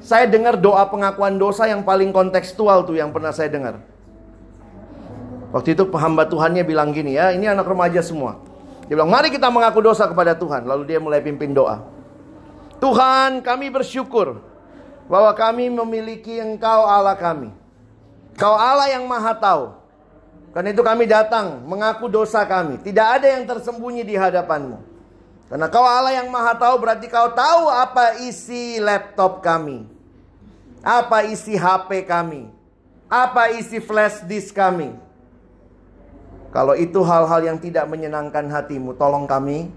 saya 0.05 0.29
dengar 0.29 0.61
doa 0.61 0.85
pengakuan 0.89 1.37
dosa 1.41 1.65
yang 1.65 1.81
paling 1.81 2.13
kontekstual 2.13 2.85
tuh 2.85 2.97
yang 2.97 3.13
pernah 3.13 3.33
saya 3.33 3.49
dengar. 3.49 3.81
Waktu 5.55 5.79
itu 5.79 5.87
hamba 5.95 6.27
Tuhannya 6.27 6.67
bilang 6.67 6.91
gini 6.91 7.15
ya, 7.15 7.31
ini 7.31 7.47
anak 7.49 7.65
remaja 7.65 8.03
semua. 8.05 8.43
Dia 8.85 9.01
bilang, 9.01 9.09
mari 9.09 9.33
kita 9.33 9.49
mengaku 9.49 9.81
dosa 9.81 10.05
kepada 10.05 10.37
Tuhan. 10.37 10.69
Lalu 10.69 10.83
dia 10.85 11.01
mulai 11.01 11.25
pimpin 11.25 11.57
doa. 11.57 11.81
Tuhan 12.83 13.41
kami 13.41 13.73
bersyukur 13.73 14.45
bahwa 15.09 15.33
kami 15.33 15.73
memiliki 15.73 16.37
engkau 16.37 16.85
Allah 16.85 17.17
kami. 17.17 17.49
Kau 18.37 18.53
Allah 18.53 18.93
yang 18.93 19.09
maha 19.09 19.33
tahu. 19.33 19.65
Karena 20.53 20.69
itu 20.75 20.83
kami 20.85 21.09
datang 21.09 21.65
mengaku 21.65 22.13
dosa 22.13 22.45
kami. 22.45 22.77
Tidak 22.83 23.07
ada 23.07 23.27
yang 23.27 23.49
tersembunyi 23.49 24.05
di 24.05 24.15
hadapanmu. 24.21 24.94
Karena 25.49 25.69
kau 25.69 25.85
Allah 25.85 26.25
yang 26.25 26.33
maha 26.33 26.57
tahu 26.57 26.81
berarti 26.81 27.07
kau 27.07 27.29
tahu 27.37 27.69
apa 27.69 28.21
isi 28.25 28.81
laptop 28.81 29.45
kami. 29.45 29.85
Apa 30.81 31.29
isi 31.29 31.57
HP 31.57 32.09
kami. 32.09 32.49
Apa 33.09 33.53
isi 33.53 33.79
flash 33.81 34.25
disk 34.25 34.57
kami. 34.57 34.97
Kalau 36.55 36.79
itu 36.79 37.03
hal-hal 37.03 37.41
yang 37.43 37.59
tidak 37.59 37.85
menyenangkan 37.91 38.47
hatimu, 38.47 38.95
tolong 38.95 39.27
kami 39.27 39.75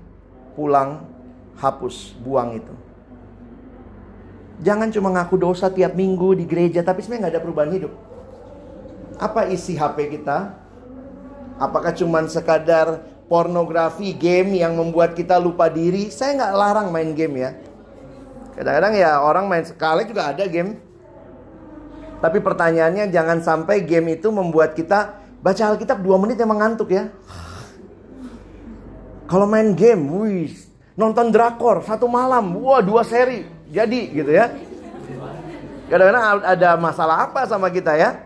pulang, 0.54 1.06
hapus, 1.58 2.14
buang 2.22 2.54
itu. 2.54 2.74
Jangan 4.62 4.90
cuma 4.90 5.10
ngaku 5.14 5.38
dosa 5.38 5.70
tiap 5.70 5.94
minggu 5.94 6.38
di 6.38 6.46
gereja, 6.46 6.82
tapi 6.82 7.02
sebenarnya 7.02 7.30
nggak 7.30 7.34
ada 7.34 7.44
perubahan 7.46 7.74
hidup. 7.74 7.94
Apa 9.18 9.50
isi 9.50 9.74
HP 9.74 10.18
kita? 10.18 10.54
Apakah 11.58 11.94
cuma 11.98 12.22
sekadar 12.30 13.02
pornografi, 13.28 14.16
game 14.16 14.60
yang 14.60 14.76
membuat 14.76 15.16
kita 15.16 15.40
lupa 15.40 15.68
diri? 15.68 16.10
Saya 16.12 16.36
nggak 16.40 16.54
larang 16.56 16.88
main 16.92 17.12
game 17.16 17.36
ya. 17.38 17.52
Kadang-kadang 18.58 18.94
ya 18.98 19.22
orang 19.22 19.46
main 19.46 19.64
sekali 19.68 20.10
juga 20.10 20.34
ada 20.34 20.44
game. 20.50 20.82
Tapi 22.18 22.42
pertanyaannya 22.42 23.14
jangan 23.14 23.46
sampai 23.46 23.86
game 23.86 24.18
itu 24.18 24.34
membuat 24.34 24.74
kita 24.74 25.28
Baca 25.38 25.64
Alkitab 25.70 26.02
dua 26.02 26.18
menit 26.18 26.42
emang 26.42 26.58
ngantuk 26.58 26.90
ya. 26.90 27.14
Kalau 29.30 29.46
main 29.46 29.76
game, 29.76 30.02
wih, 30.18 30.52
nonton 30.98 31.30
drakor 31.30 31.84
satu 31.84 32.08
malam, 32.08 32.58
wah 32.58 32.82
dua 32.82 33.04
seri, 33.04 33.46
jadi 33.70 34.02
gitu 34.12 34.32
ya. 34.34 34.50
Kadang-kadang 35.92 36.44
ada 36.44 36.70
masalah 36.80 37.28
apa 37.30 37.46
sama 37.46 37.68
kita 37.70 37.96
ya? 37.96 38.24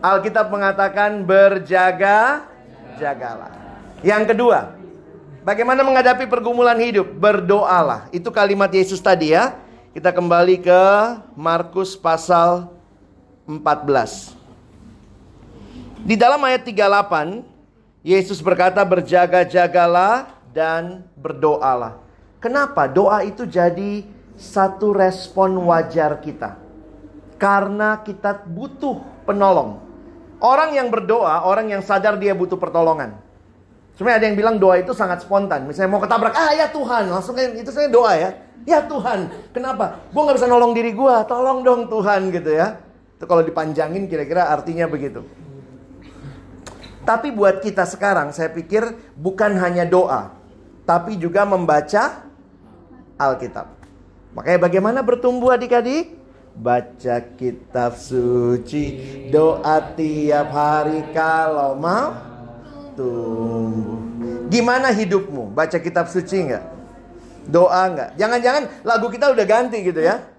Alkitab 0.00 0.48
mengatakan 0.48 1.26
berjaga, 1.26 2.46
jagalah. 2.98 3.65
Yang 4.04 4.36
kedua, 4.36 4.76
bagaimana 5.40 5.80
menghadapi 5.80 6.28
pergumulan 6.28 6.76
hidup? 6.76 7.08
Berdoalah. 7.16 8.12
Itu 8.12 8.28
kalimat 8.28 8.68
Yesus 8.68 9.00
tadi 9.00 9.32
ya. 9.32 9.56
Kita 9.96 10.12
kembali 10.12 10.60
ke 10.60 10.82
Markus 11.32 11.96
pasal 11.96 12.68
14. 13.48 14.36
Di 16.04 16.12
dalam 16.14 16.44
ayat 16.44 16.60
38, 16.68 17.40
Yesus 18.04 18.44
berkata 18.44 18.84
berjaga-jagalah 18.84 20.28
dan 20.52 21.08
berdoalah. 21.16 21.98
Kenapa? 22.38 22.84
Doa 22.86 23.24
itu 23.24 23.48
jadi 23.48 24.04
satu 24.36 24.92
respon 24.92 25.56
wajar 25.64 26.20
kita. 26.20 26.60
Karena 27.40 28.04
kita 28.04 28.44
butuh 28.44 29.00
penolong. 29.24 29.80
Orang 30.36 30.76
yang 30.76 30.92
berdoa, 30.92 31.48
orang 31.48 31.72
yang 31.72 31.80
sadar 31.80 32.20
dia 32.20 32.36
butuh 32.36 32.60
pertolongan. 32.60 33.25
Sebenarnya 33.96 34.18
ada 34.20 34.26
yang 34.28 34.36
bilang 34.36 34.56
doa 34.60 34.76
itu 34.76 34.92
sangat 34.92 35.24
spontan. 35.24 35.64
Misalnya 35.64 35.96
mau 35.96 36.04
ketabrak, 36.04 36.36
ah 36.36 36.52
ya 36.52 36.68
Tuhan, 36.68 37.08
langsung 37.08 37.32
itu 37.40 37.72
saya 37.72 37.88
doa 37.88 38.12
ya. 38.12 38.30
Ya 38.68 38.84
Tuhan, 38.84 39.32
kenapa? 39.56 40.04
Gue 40.12 40.20
gak 40.28 40.36
bisa 40.36 40.44
nolong 40.50 40.76
diri 40.76 40.92
gue, 40.92 41.16
tolong 41.24 41.64
dong 41.64 41.88
Tuhan 41.88 42.28
gitu 42.28 42.52
ya. 42.52 42.76
Itu 43.16 43.24
kalau 43.24 43.40
dipanjangin 43.40 44.04
kira-kira 44.04 44.52
artinya 44.52 44.84
begitu. 44.84 45.24
Tapi 47.08 47.32
buat 47.32 47.64
kita 47.64 47.88
sekarang 47.88 48.36
saya 48.36 48.52
pikir 48.52 49.16
bukan 49.16 49.56
hanya 49.56 49.88
doa, 49.88 50.34
tapi 50.84 51.16
juga 51.16 51.48
membaca 51.48 52.26
Alkitab. 53.16 53.72
Makanya 54.36 54.58
bagaimana 54.60 55.00
bertumbuh 55.00 55.56
adik-adik? 55.56 56.12
Baca 56.52 57.16
kitab 57.36 57.96
suci, 57.96 58.84
doa 59.32 59.80
tiap 59.96 60.52
hari 60.52 61.06
kalau 61.16 61.78
mau 61.78 62.35
tumbuh. 62.96 64.48
Gimana 64.48 64.90
hidupmu? 64.90 65.52
Baca 65.52 65.76
kitab 65.76 66.08
suci 66.08 66.48
enggak? 66.48 66.64
Doa 67.46 67.86
enggak? 67.86 68.10
Jangan-jangan 68.18 68.82
lagu 68.82 69.06
kita 69.12 69.30
udah 69.30 69.46
ganti 69.46 69.78
gitu 69.84 70.00
ya? 70.00 70.36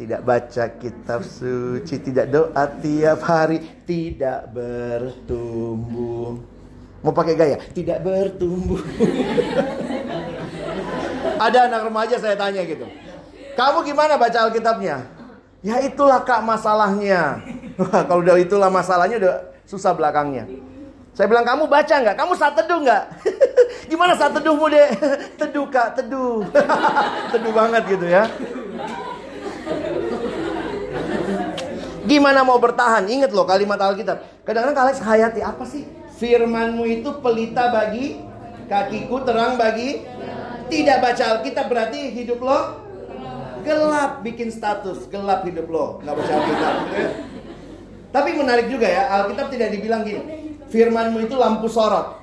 tidak 0.00 0.24
baca 0.24 0.64
kitab 0.80 1.20
suci, 1.20 2.00
tidak 2.00 2.32
doa 2.32 2.64
tiap 2.80 3.20
hari, 3.20 3.60
tidak 3.84 4.48
bertumbuh. 4.48 6.40
Mau 7.04 7.12
pakai 7.12 7.36
gaya? 7.36 7.60
Tidak 7.60 8.00
bertumbuh. 8.00 8.80
Ada 11.44 11.68
anak 11.68 11.92
remaja 11.92 12.16
saya 12.16 12.32
tanya 12.32 12.64
gitu. 12.64 12.88
Kamu 13.52 13.84
gimana 13.84 14.16
baca 14.16 14.48
Alkitabnya? 14.48 15.04
Ya 15.60 15.84
itulah 15.84 16.24
kak 16.24 16.48
masalahnya. 16.48 17.44
Kalau 18.08 18.24
udah 18.24 18.40
itulah 18.40 18.72
masalahnya 18.72 19.20
udah 19.20 19.52
susah 19.68 19.92
belakangnya. 19.92 20.48
Saya 21.20 21.28
bilang 21.28 21.44
kamu 21.44 21.68
baca 21.68 21.94
nggak? 22.00 22.16
Kamu 22.16 22.32
saat 22.32 22.56
teduh 22.56 22.80
nggak? 22.80 23.04
Gimana 23.92 24.16
saat 24.16 24.32
teduhmu 24.32 24.72
deh? 24.72 24.88
teduh 25.44 25.68
kak, 25.68 25.92
teduh. 26.00 26.48
teduh 27.36 27.52
banget 27.52 27.82
gitu 27.92 28.08
ya. 28.08 28.24
Gimana 32.08 32.40
mau 32.40 32.56
bertahan? 32.56 33.04
Ingat 33.04 33.36
loh 33.36 33.44
kalimat 33.44 33.76
Alkitab. 33.76 34.48
Kadang-kadang 34.48 34.72
kalian 34.80 34.96
hayati 34.96 35.40
apa 35.44 35.60
sih? 35.68 35.84
Firmanmu 36.16 36.88
itu 36.88 37.12
pelita 37.20 37.68
bagi 37.68 38.24
kakiku, 38.72 39.20
terang 39.20 39.60
bagi 39.60 40.00
tidak 40.72 41.04
baca 41.04 41.36
Alkitab 41.36 41.68
berarti 41.68 42.16
hidup 42.16 42.40
lo 42.40 42.80
gelap 43.60 44.24
bikin 44.24 44.48
status, 44.48 45.04
gelap 45.12 45.44
hidup 45.44 45.68
lo, 45.68 46.00
nggak 46.00 46.16
baca 46.16 46.32
Alkitab. 46.32 46.74
Tapi 48.08 48.30
menarik 48.40 48.72
juga 48.72 48.88
ya, 48.88 49.04
Alkitab 49.20 49.52
tidak 49.52 49.68
dibilang 49.76 50.00
gini. 50.00 50.49
Firmanmu 50.70 51.18
itu 51.26 51.34
lampu 51.34 51.66
sorot. 51.66 52.22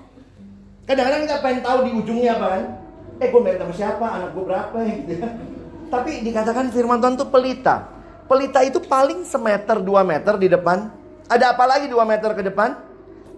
Kadang-kadang 0.87 1.27
kita 1.27 1.37
pengen 1.43 1.61
tahu 1.61 1.77
di 1.83 1.91
ujungnya 1.99 2.39
apa 2.39 2.47
kan? 2.55 2.63
Eh 3.19 3.27
gue 3.27 3.41
sama 3.43 3.73
siapa, 3.75 4.05
anak 4.07 4.29
gue 4.31 4.43
berapa 4.47 4.77
gitu. 5.03 5.27
Tapi 5.91 6.11
dikatakan 6.23 6.71
firman 6.71 7.03
Tuhan 7.03 7.15
itu 7.19 7.27
pelita. 7.27 7.75
Pelita 8.27 8.59
itu 8.63 8.79
paling 8.83 9.23
semeter 9.23 9.83
dua 9.83 10.03
meter 10.03 10.35
di 10.39 10.47
depan. 10.47 10.91
Ada 11.27 11.55
apa 11.55 11.63
lagi 11.67 11.91
dua 11.91 12.07
meter 12.07 12.31
ke 12.35 12.43
depan? 12.43 12.75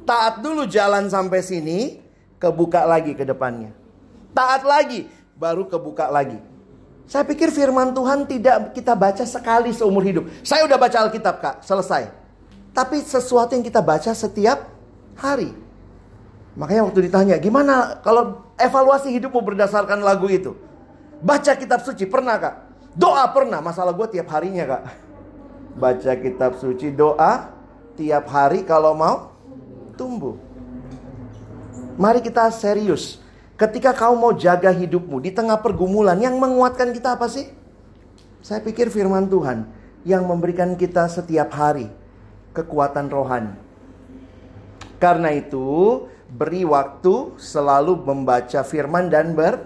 Taat 0.06 0.42
dulu 0.42 0.66
jalan 0.66 1.10
sampai 1.10 1.42
sini, 1.42 2.02
kebuka 2.42 2.86
lagi 2.86 3.14
ke 3.14 3.26
depannya. 3.26 3.74
Taat 4.34 4.66
lagi, 4.66 5.06
baru 5.38 5.66
kebuka 5.70 6.10
lagi. 6.10 6.38
Saya 7.10 7.26
pikir 7.26 7.50
firman 7.50 7.94
Tuhan 7.94 8.30
tidak 8.30 8.78
kita 8.78 8.94
baca 8.94 9.26
sekali 9.26 9.74
seumur 9.74 10.06
hidup. 10.06 10.30
Saya 10.46 10.66
udah 10.70 10.78
baca 10.78 10.98
Alkitab 11.06 11.36
kak, 11.42 11.56
selesai. 11.66 12.10
Tapi 12.74 13.02
sesuatu 13.02 13.58
yang 13.58 13.66
kita 13.66 13.82
baca 13.82 14.14
setiap 14.14 14.79
hari. 15.20 15.52
Makanya 16.56 16.88
waktu 16.88 17.12
ditanya, 17.12 17.36
gimana 17.38 18.00
kalau 18.02 18.44
evaluasi 18.60 19.14
hidupmu 19.16 19.40
berdasarkan 19.44 20.02
lagu 20.02 20.28
itu? 20.28 20.56
Baca 21.20 21.56
kitab 21.56 21.84
suci, 21.84 22.08
pernah 22.08 22.40
kak? 22.40 22.56
Doa 22.96 23.28
pernah, 23.32 23.60
masalah 23.60 23.94
gue 23.96 24.08
tiap 24.20 24.28
harinya 24.34 24.66
kak. 24.66 24.84
Baca 25.78 26.12
kitab 26.20 26.58
suci, 26.58 26.92
doa 26.92 27.54
tiap 27.96 28.26
hari 28.32 28.64
kalau 28.64 28.96
mau 28.96 29.36
tumbuh. 30.00 30.40
Mari 32.00 32.24
kita 32.24 32.48
serius. 32.56 33.20
Ketika 33.60 33.92
kau 33.92 34.16
mau 34.16 34.32
jaga 34.32 34.72
hidupmu 34.72 35.20
di 35.20 35.36
tengah 35.36 35.60
pergumulan, 35.60 36.16
yang 36.16 36.40
menguatkan 36.40 36.96
kita 36.96 37.20
apa 37.20 37.28
sih? 37.28 37.52
Saya 38.40 38.64
pikir 38.64 38.88
firman 38.88 39.28
Tuhan 39.28 39.68
yang 40.08 40.24
memberikan 40.24 40.80
kita 40.80 41.12
setiap 41.12 41.52
hari 41.52 41.92
kekuatan 42.56 43.12
rohani. 43.12 43.69
Karena 45.00 45.32
itu, 45.32 46.06
beri 46.30 46.68
waktu 46.68 47.40
selalu 47.42 48.06
membaca 48.06 48.62
firman 48.62 49.10
dan 49.10 49.34
ber 49.34 49.66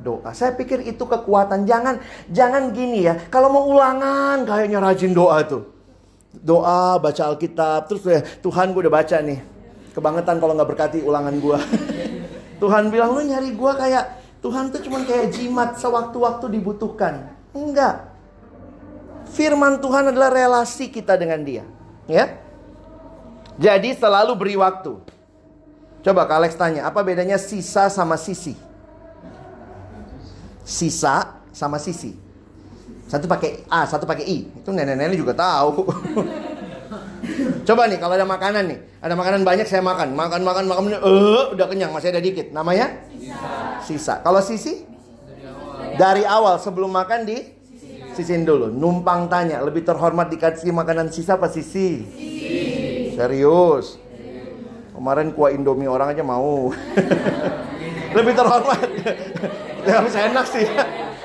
doa. 0.00 0.30
Saya 0.32 0.54
pikir 0.54 0.86
itu 0.86 1.04
kekuatan. 1.04 1.68
Jangan 1.68 2.00
jangan 2.30 2.70
gini 2.72 3.04
ya. 3.04 3.18
Kalau 3.28 3.52
mau 3.52 3.66
ulangan 3.68 4.46
kayaknya 4.46 4.78
rajin 4.80 5.12
doa 5.12 5.42
tuh. 5.44 5.62
Doa, 6.38 6.96
baca 7.02 7.22
Alkitab, 7.34 7.90
terus 7.90 8.04
ya, 8.06 8.20
Tuhan 8.22 8.70
gue 8.70 8.86
udah 8.86 8.94
baca 8.94 9.16
nih. 9.18 9.40
Kebangetan 9.96 10.38
kalau 10.38 10.54
nggak 10.54 10.70
berkati 10.70 10.98
ulangan 11.02 11.34
gue. 11.42 11.58
Tuhan 12.62 12.94
bilang 12.94 13.18
lu 13.18 13.22
nyari 13.26 13.54
gue 13.54 13.72
kayak 13.74 14.04
Tuhan 14.38 14.70
tuh 14.70 14.78
cuma 14.86 15.02
kayak 15.02 15.34
jimat 15.34 15.74
sewaktu-waktu 15.82 16.46
dibutuhkan. 16.58 17.34
Enggak. 17.50 18.14
Firman 19.34 19.82
Tuhan 19.82 20.14
adalah 20.14 20.30
relasi 20.30 20.88
kita 20.94 21.18
dengan 21.18 21.42
dia. 21.42 21.64
Ya. 22.06 22.38
Jadi 23.58 23.90
selalu 23.98 24.32
beri 24.38 24.54
waktu. 24.54 24.94
Coba 26.06 26.30
Kak 26.30 26.38
Alex 26.38 26.54
tanya, 26.54 26.86
apa 26.86 27.02
bedanya 27.02 27.34
sisa 27.36 27.90
sama 27.90 28.14
sisi? 28.14 28.54
Sisa 30.62 31.42
sama 31.50 31.82
sisi. 31.82 32.14
Satu 33.10 33.26
pakai 33.26 33.66
A, 33.66 33.82
satu 33.82 34.06
pakai 34.06 34.24
I. 34.30 34.38
Itu 34.62 34.70
nenek-nenek 34.70 35.18
juga 35.18 35.34
tahu. 35.34 35.90
Coba 37.66 37.90
nih 37.90 37.98
kalau 37.98 38.14
ada 38.14 38.24
makanan 38.24 38.64
nih, 38.70 38.78
ada 39.02 39.12
makanan 39.18 39.42
banyak 39.42 39.66
saya 39.66 39.82
makan, 39.84 40.14
makan 40.16 40.40
makan 40.40 40.64
makan, 40.70 40.82
eh 40.88 41.02
uh, 41.02 41.52
udah 41.52 41.66
kenyang 41.68 41.92
masih 41.92 42.14
ada 42.14 42.22
dikit. 42.22 42.54
Namanya 42.54 42.94
sisa. 43.10 43.42
Sisa. 43.84 44.14
Kalau 44.22 44.40
sisi? 44.40 44.86
Dari 45.98 46.22
awal 46.22 46.62
sebelum 46.62 46.94
makan 46.94 47.26
di 47.26 47.42
sisin 48.14 48.46
dulu. 48.46 48.70
Numpang 48.70 49.26
tanya, 49.26 49.60
lebih 49.66 49.82
terhormat 49.82 50.30
dikasih 50.30 50.70
makanan 50.70 51.10
sisa 51.10 51.34
apa 51.36 51.50
sisi? 51.50 52.06
Sisi. 52.06 52.67
Serius. 53.18 53.98
Kemarin 54.94 55.34
kuah 55.34 55.50
Indomie 55.50 55.90
orang 55.90 56.14
aja 56.14 56.22
mau. 56.22 56.70
lebih 58.16 58.32
terhormat. 58.38 58.78
ya 59.90 60.06
saya 60.06 60.30
enak 60.30 60.46
sih. 60.46 60.62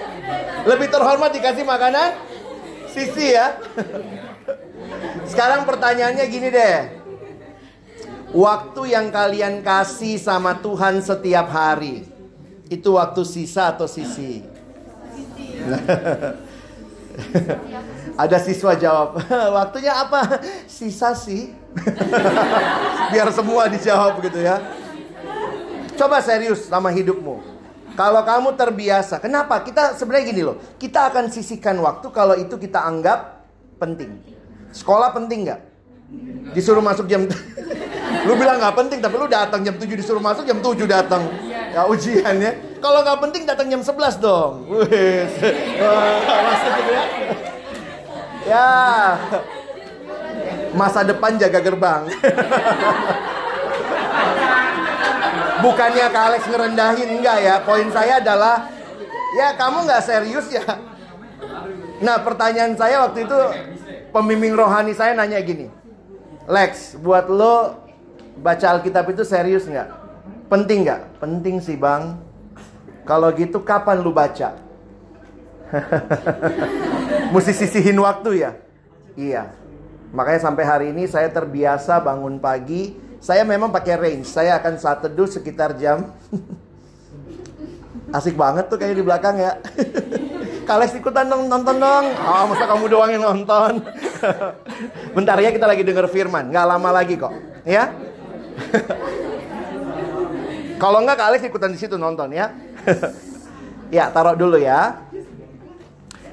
lebih 0.74 0.90
terhormat 0.90 1.30
dikasih 1.38 1.62
makanan 1.62 2.18
sisi 2.90 3.38
ya. 3.38 3.62
Sekarang 5.30 5.70
pertanyaannya 5.70 6.26
gini 6.34 6.50
deh. 6.50 6.78
Waktu 8.34 8.98
yang 8.98 9.14
kalian 9.14 9.62
kasih 9.62 10.18
sama 10.18 10.58
Tuhan 10.66 10.98
setiap 10.98 11.54
hari 11.54 12.10
itu 12.74 12.98
waktu 12.98 13.22
sisa 13.22 13.70
atau 13.70 13.86
sisi? 13.86 14.42
Ada 18.14 18.38
siswa 18.38 18.78
jawab, 18.78 19.18
waktunya 19.58 19.90
apa? 19.90 20.38
Sisa 20.70 21.18
sih. 21.18 21.50
Biar 23.14 23.34
semua 23.34 23.66
dijawab 23.66 24.22
gitu 24.22 24.38
ya. 24.38 24.62
Coba 25.98 26.22
serius 26.22 26.70
sama 26.70 26.94
hidupmu. 26.94 27.42
Kalau 27.94 28.22
kamu 28.26 28.58
terbiasa, 28.58 29.18
kenapa? 29.22 29.62
Kita 29.66 29.98
sebenarnya 29.98 30.26
gini 30.30 30.42
loh, 30.46 30.58
kita 30.78 31.10
akan 31.14 31.30
sisihkan 31.30 31.78
waktu 31.82 32.10
kalau 32.10 32.38
itu 32.38 32.58
kita 32.58 32.82
anggap 32.86 33.46
penting. 33.82 34.18
Sekolah 34.74 35.14
penting 35.14 35.50
nggak? 35.50 35.62
Disuruh 36.54 36.82
masuk 36.82 37.10
jam 37.10 37.26
Lu 38.30 38.38
bilang 38.38 38.62
nggak 38.62 38.78
penting 38.78 39.00
tapi 39.02 39.16
lu 39.18 39.26
datang 39.26 39.66
jam 39.66 39.76
7 39.76 39.90
disuruh 39.90 40.22
masuk 40.22 40.46
jam 40.46 40.62
7 40.62 40.86
datang. 40.86 41.22
Ya 41.74 41.82
ujian 41.90 42.38
ya. 42.38 42.54
Kalau 42.78 43.02
nggak 43.02 43.20
penting 43.26 43.44
datang 43.50 43.68
jam 43.68 43.82
11 43.82 44.22
dong. 44.22 44.54
Masuk 46.46 46.72
gitu 46.78 46.92
ya. 46.94 47.53
Ya. 48.44 48.68
Masa 50.74 51.06
depan 51.06 51.38
jaga 51.38 51.60
gerbang. 51.62 52.10
Bukannya 55.64 56.06
Kak 56.12 56.24
Alex 56.28 56.42
ngerendahin 56.50 57.10
enggak 57.22 57.38
ya. 57.40 57.56
Poin 57.64 57.88
saya 57.94 58.20
adalah 58.20 58.68
ya 59.38 59.56
kamu 59.56 59.88
nggak 59.88 60.04
serius 60.04 60.52
ya. 60.52 60.66
Nah 62.04 62.20
pertanyaan 62.20 62.76
saya 62.76 63.08
waktu 63.08 63.24
itu 63.24 63.40
pembimbing 64.12 64.58
rohani 64.58 64.92
saya 64.92 65.16
nanya 65.16 65.40
gini. 65.40 65.72
Lex, 66.44 67.00
buat 67.00 67.32
lo 67.32 67.80
baca 68.44 68.76
Alkitab 68.76 69.08
itu 69.14 69.24
serius 69.24 69.64
nggak? 69.64 69.88
Penting 70.52 70.84
nggak? 70.84 71.02
Penting 71.24 71.64
sih 71.64 71.80
bang. 71.80 72.20
Kalau 73.08 73.32
gitu 73.32 73.64
kapan 73.64 74.04
lu 74.04 74.12
baca? 74.12 74.63
Mesti 77.34 77.52
sisihin 77.54 77.98
waktu 78.00 78.46
ya? 78.46 78.52
Iya. 79.18 79.44
Makanya 80.14 80.42
sampai 80.46 80.64
hari 80.66 80.86
ini 80.94 81.10
saya 81.10 81.30
terbiasa 81.34 81.98
bangun 82.02 82.38
pagi. 82.38 82.94
Saya 83.24 83.48
memang 83.48 83.72
pakai 83.72 83.98
range. 83.98 84.30
Saya 84.30 84.60
akan 84.60 84.78
saat 84.78 85.02
teduh 85.02 85.26
sekitar 85.26 85.74
jam. 85.80 86.14
Asik 88.18 88.38
banget 88.38 88.70
tuh 88.70 88.78
kayak 88.78 88.94
di 88.94 89.04
belakang 89.04 89.42
ya. 89.42 89.58
Kales 90.70 90.94
ikutan 90.96 91.28
dong 91.28 91.50
nonton 91.50 91.76
dong. 91.82 92.06
Oh, 92.24 92.44
masa 92.48 92.64
kamu 92.70 92.86
doang 92.88 93.12
yang 93.12 93.26
nonton? 93.26 93.84
Bentar 95.18 95.36
ya 95.42 95.50
kita 95.52 95.66
lagi 95.66 95.84
denger 95.84 96.08
firman. 96.08 96.54
Nggak 96.54 96.68
lama 96.68 96.90
lagi 96.94 97.18
kok. 97.18 97.34
Ya. 97.66 97.90
Kalau 100.78 101.00
nggak 101.04 101.20
Kales 101.20 101.44
ikutan 101.44 101.74
di 101.74 101.80
situ 101.82 101.98
nonton 101.98 102.32
ya. 102.32 102.54
ya, 103.90 104.14
taruh 104.14 104.38
dulu 104.38 104.62
ya. 104.62 105.04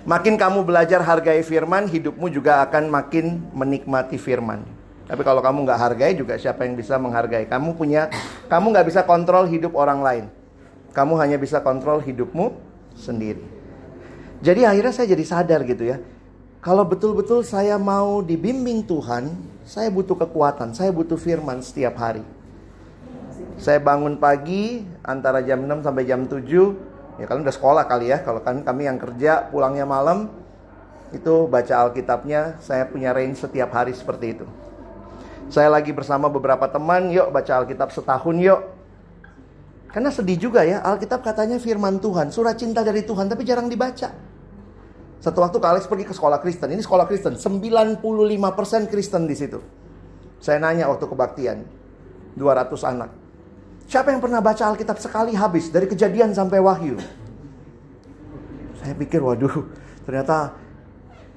Makin 0.08 0.40
kamu 0.40 0.64
belajar 0.64 1.04
hargai 1.04 1.44
firman, 1.44 1.84
hidupmu 1.84 2.32
juga 2.32 2.64
akan 2.64 2.88
makin 2.88 3.44
menikmati 3.52 4.16
firman. 4.16 4.64
Tapi 5.04 5.20
kalau 5.26 5.44
kamu 5.44 5.68
nggak 5.68 5.80
hargai 5.80 6.12
juga 6.16 6.40
siapa 6.40 6.64
yang 6.64 6.72
bisa 6.78 6.96
menghargai? 6.96 7.44
Kamu 7.44 7.76
punya, 7.76 8.08
kamu 8.48 8.72
nggak 8.72 8.86
bisa 8.88 9.04
kontrol 9.04 9.44
hidup 9.44 9.76
orang 9.76 10.00
lain. 10.00 10.24
Kamu 10.96 11.20
hanya 11.20 11.36
bisa 11.36 11.60
kontrol 11.60 12.00
hidupmu 12.00 12.56
sendiri. 12.96 13.44
Jadi 14.40 14.64
akhirnya 14.64 14.94
saya 14.94 15.12
jadi 15.12 15.24
sadar 15.26 15.60
gitu 15.68 15.84
ya. 15.84 16.00
Kalau 16.64 16.84
betul-betul 16.84 17.44
saya 17.44 17.76
mau 17.76 18.24
dibimbing 18.24 18.84
Tuhan, 18.84 19.36
saya 19.68 19.92
butuh 19.92 20.16
kekuatan, 20.16 20.72
saya 20.72 20.88
butuh 20.92 21.20
firman 21.20 21.60
setiap 21.60 22.00
hari. 22.00 22.24
Saya 23.60 23.76
bangun 23.76 24.16
pagi 24.16 24.88
antara 25.04 25.44
jam 25.44 25.60
6 25.60 25.84
sampai 25.84 26.04
jam 26.08 26.24
7, 26.24 26.40
ya 27.20 27.28
kalian 27.28 27.44
udah 27.44 27.56
sekolah 27.56 27.84
kali 27.84 28.08
ya. 28.08 28.24
Kalau 28.24 28.40
kan 28.40 28.64
kami 28.64 28.88
yang 28.88 28.96
kerja 28.96 29.52
pulangnya 29.52 29.84
malam, 29.84 30.32
itu 31.12 31.46
baca 31.46 31.74
Alkitabnya, 31.86 32.56
saya 32.64 32.88
punya 32.88 33.12
range 33.12 33.44
setiap 33.44 33.70
hari 33.76 33.92
seperti 33.92 34.40
itu. 34.40 34.46
Saya 35.50 35.68
lagi 35.68 35.90
bersama 35.90 36.30
beberapa 36.30 36.64
teman, 36.70 37.10
yuk 37.10 37.28
baca 37.34 37.62
Alkitab 37.62 37.90
setahun 37.90 38.36
yuk. 38.38 38.60
Karena 39.90 40.14
sedih 40.14 40.38
juga 40.38 40.62
ya, 40.62 40.80
Alkitab 40.86 41.20
katanya 41.26 41.58
firman 41.58 41.98
Tuhan, 41.98 42.30
surat 42.30 42.54
cinta 42.54 42.86
dari 42.86 43.02
Tuhan, 43.02 43.26
tapi 43.26 43.42
jarang 43.42 43.66
dibaca. 43.66 44.14
Satu 45.20 45.38
waktu 45.44 45.60
Kak 45.60 45.84
pergi 45.84 46.08
ke 46.08 46.14
sekolah 46.16 46.40
Kristen. 46.40 46.72
Ini 46.72 46.80
sekolah 46.80 47.04
Kristen, 47.04 47.36
95% 47.36 48.00
Kristen 48.88 49.28
di 49.28 49.36
situ. 49.36 49.60
Saya 50.40 50.56
nanya 50.56 50.88
waktu 50.88 51.04
kebaktian, 51.04 51.60
200 52.40 52.88
anak. 52.88 53.19
Siapa 53.90 54.14
yang 54.14 54.22
pernah 54.22 54.38
baca 54.38 54.70
Alkitab 54.70 55.02
sekali 55.02 55.34
habis 55.34 55.66
dari 55.66 55.90
kejadian 55.90 56.30
sampai 56.30 56.62
wahyu? 56.62 56.94
Saya 58.78 58.94
pikir, 58.94 59.18
waduh, 59.18 59.66
ternyata 60.06 60.54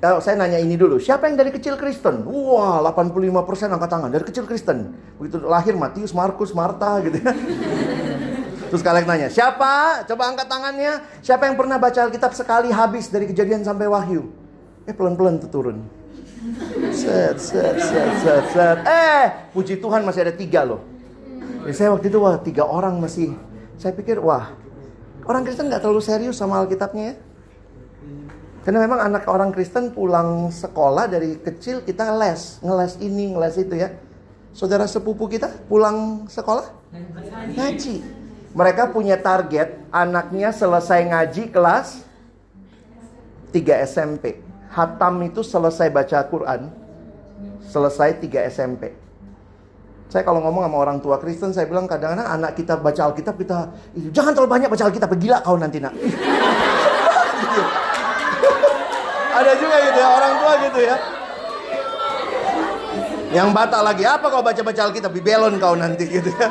Ya, 0.04 0.20
saya 0.20 0.36
nanya 0.36 0.60
ini 0.60 0.76
dulu, 0.76 1.00
siapa 1.00 1.32
yang 1.32 1.40
dari 1.40 1.48
kecil 1.48 1.80
Kristen? 1.80 2.28
Wah, 2.28 2.84
85% 2.92 3.72
angkat 3.72 3.88
tangan 3.88 4.12
dari 4.12 4.28
kecil 4.28 4.44
Kristen. 4.44 4.92
Begitu 5.16 5.40
lahir 5.48 5.80
Matius, 5.80 6.12
Markus, 6.12 6.52
Marta 6.52 7.00
gitu 7.08 7.24
ya. 7.24 7.32
Terus 8.68 8.84
kalian 8.84 9.08
nanya, 9.08 9.32
siapa? 9.32 10.04
Coba 10.04 10.36
angkat 10.36 10.52
tangannya. 10.52 11.08
Siapa 11.24 11.48
yang 11.48 11.56
pernah 11.56 11.80
baca 11.80 12.04
Alkitab 12.04 12.36
sekali 12.36 12.68
habis 12.68 13.08
dari 13.08 13.32
kejadian 13.32 13.64
sampai 13.64 13.88
wahyu? 13.88 14.28
Eh 14.84 14.92
pelan-pelan 14.92 15.40
tuh 15.40 15.48
turun. 15.48 15.88
Set, 16.92 17.40
set, 17.40 17.80
set, 17.80 18.12
set, 18.20 18.44
set. 18.52 18.78
Eh, 18.84 19.56
puji 19.56 19.80
Tuhan 19.80 20.04
masih 20.04 20.28
ada 20.28 20.36
tiga 20.36 20.68
loh. 20.68 20.93
Ya, 21.64 21.72
saya 21.72 21.90
waktu 21.96 22.12
itu 22.12 22.20
wah 22.20 22.36
tiga 22.44 22.68
orang 22.68 23.00
masih. 23.00 23.36
Saya 23.80 23.96
pikir 23.96 24.20
wah 24.20 24.52
orang 25.24 25.48
Kristen 25.48 25.72
nggak 25.72 25.80
terlalu 25.80 26.04
serius 26.04 26.36
sama 26.36 26.60
Alkitabnya 26.60 27.16
ya. 27.16 27.16
Karena 28.64 28.80
memang 28.84 29.00
anak 29.04 29.28
orang 29.28 29.52
Kristen 29.52 29.92
pulang 29.92 30.48
sekolah 30.48 31.12
dari 31.12 31.36
kecil 31.36 31.84
kita 31.84 32.16
les, 32.16 32.64
ngeles 32.64 32.96
ini, 33.04 33.36
ngeles 33.36 33.60
itu 33.60 33.76
ya. 33.76 33.92
Saudara 34.56 34.88
sepupu 34.88 35.28
kita 35.28 35.52
pulang 35.68 36.30
sekolah 36.32 36.72
ngaji. 37.60 38.04
Mereka 38.54 38.94
punya 38.94 39.18
target 39.18 39.82
anaknya 39.90 40.54
selesai 40.54 41.10
ngaji 41.10 41.50
kelas 41.50 42.06
3 43.52 43.84
SMP. 43.90 44.40
Hatam 44.70 45.22
itu 45.26 45.42
selesai 45.42 45.90
baca 45.90 46.22
Quran, 46.30 46.70
selesai 47.68 48.18
3 48.22 48.50
SMP. 48.50 49.03
Saya 50.14 50.22
kalau 50.30 50.46
ngomong 50.46 50.62
sama 50.62 50.78
orang 50.78 51.02
tua 51.02 51.18
Kristen, 51.18 51.58
saya 51.58 51.66
bilang 51.66 51.90
kadang-kadang 51.90 52.30
anak 52.30 52.54
kita 52.54 52.78
baca 52.78 53.10
Alkitab, 53.10 53.34
kita 53.34 53.74
jangan 54.14 54.38
terlalu 54.38 54.62
banyak 54.62 54.70
baca 54.70 54.86
Alkitab, 54.86 55.10
gila 55.18 55.42
kau 55.42 55.58
nanti 55.58 55.82
nak. 55.82 55.90
Ada 59.42 59.58
juga 59.58 59.76
gitu 59.82 59.98
ya, 59.98 60.10
orang 60.14 60.34
tua 60.38 60.54
gitu 60.70 60.80
ya. 60.86 60.96
Yang 63.34 63.50
batal 63.58 63.82
lagi, 63.82 64.06
apa 64.06 64.26
kau 64.30 64.46
baca-baca 64.46 64.82
Alkitab, 64.86 65.18
belon 65.18 65.58
kau 65.58 65.74
nanti 65.74 66.06
gitu 66.06 66.30
ya. 66.30 66.46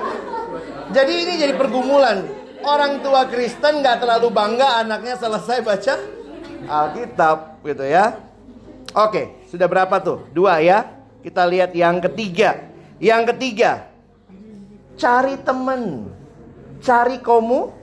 Jadi 0.90 1.12
ini 1.22 1.38
jadi 1.38 1.54
pergumulan. 1.54 2.26
Orang 2.66 2.98
tua 2.98 3.30
Kristen 3.30 3.78
nggak 3.78 4.02
terlalu 4.02 4.26
bangga 4.34 4.82
anaknya 4.82 5.14
selesai 5.14 5.62
baca 5.62 5.94
Alkitab 6.66 7.62
gitu 7.62 7.86
ya. 7.86 8.18
Oke, 8.90 9.46
sudah 9.46 9.70
berapa 9.70 10.02
tuh? 10.02 10.26
Dua 10.34 10.58
ya. 10.58 10.98
Kita 11.22 11.46
lihat 11.46 11.70
yang 11.78 12.02
ketiga. 12.02 12.71
Yang 13.02 13.34
ketiga, 13.34 13.90
cari 14.94 15.34
temen, 15.42 16.06
cari 16.78 17.18
komu, 17.18 17.74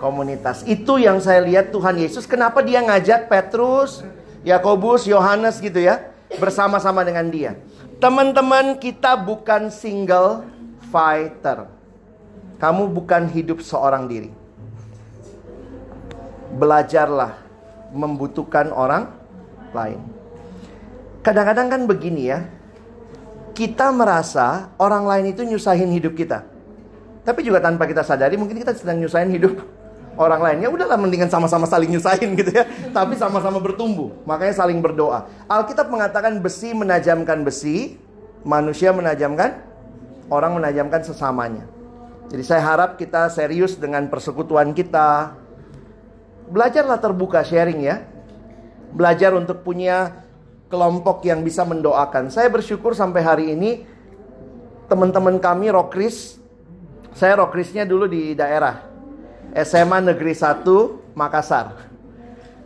komunitas. 0.00 0.64
Itu 0.64 0.96
yang 0.96 1.20
saya 1.20 1.44
lihat 1.44 1.76
Tuhan 1.76 2.00
Yesus 2.00 2.24
kenapa 2.24 2.64
dia 2.64 2.80
ngajak 2.80 3.28
Petrus, 3.28 4.00
Yakobus, 4.48 5.04
Yohanes 5.04 5.60
gitu 5.60 5.76
ya, 5.76 6.08
bersama-sama 6.40 7.04
dengan 7.04 7.28
dia. 7.28 7.60
Teman-teman, 8.00 8.80
kita 8.80 9.12
bukan 9.20 9.68
single 9.68 10.48
fighter. 10.88 11.68
Kamu 12.56 12.88
bukan 12.88 13.28
hidup 13.28 13.60
seorang 13.60 14.08
diri. 14.08 14.32
Belajarlah 16.56 17.36
membutuhkan 17.92 18.72
orang 18.72 19.12
lain. 19.76 20.00
Kadang-kadang 21.20 21.68
kan 21.68 21.82
begini 21.84 22.32
ya. 22.32 22.48
Kita 23.56 23.88
merasa 23.88 24.68
orang 24.76 25.08
lain 25.08 25.32
itu 25.32 25.40
nyusahin 25.40 25.88
hidup 25.96 26.12
kita. 26.12 26.44
Tapi 27.24 27.40
juga 27.40 27.58
tanpa 27.58 27.88
kita 27.88 28.04
sadari 28.04 28.36
mungkin 28.36 28.60
kita 28.60 28.76
sedang 28.76 29.00
nyusahin 29.00 29.32
hidup 29.32 29.64
orang 30.20 30.40
lain. 30.44 30.58
Ya 30.64 30.68
udahlah 30.68 31.00
mendingan 31.00 31.32
sama-sama 31.32 31.64
saling 31.64 31.88
nyusahin 31.88 32.36
gitu 32.36 32.52
ya. 32.52 32.68
Tapi 32.92 33.16
sama-sama 33.16 33.56
bertumbuh. 33.56 34.12
Makanya 34.28 34.60
saling 34.60 34.80
berdoa. 34.84 35.24
Alkitab 35.48 35.88
mengatakan 35.88 36.36
besi 36.44 36.76
menajamkan 36.76 37.40
besi, 37.48 37.96
manusia 38.44 38.92
menajamkan, 38.92 39.64
orang 40.28 40.52
menajamkan 40.56 41.00
sesamanya. 41.00 41.64
Jadi 42.26 42.42
saya 42.42 42.60
harap 42.60 42.98
kita 42.98 43.30
serius 43.30 43.78
dengan 43.78 44.10
persekutuan 44.10 44.74
kita. 44.74 45.32
Belajarlah 46.50 46.98
terbuka 46.98 47.40
sharing 47.46 47.86
ya. 47.86 48.02
Belajar 48.90 49.32
untuk 49.32 49.62
punya 49.62 50.25
kelompok 50.66 51.22
yang 51.26 51.42
bisa 51.46 51.62
mendoakan. 51.62 52.30
Saya 52.30 52.50
bersyukur 52.50 52.94
sampai 52.94 53.22
hari 53.22 53.44
ini 53.54 53.86
teman-teman 54.86 55.38
kami 55.38 55.70
Rokris 55.70 56.36
saya 57.16 57.40
rokrisnya 57.40 57.88
dulu 57.88 58.04
di 58.04 58.36
daerah 58.36 58.84
SMA 59.56 60.04
Negeri 60.04 60.36
1 60.36 61.16
Makassar. 61.16 61.88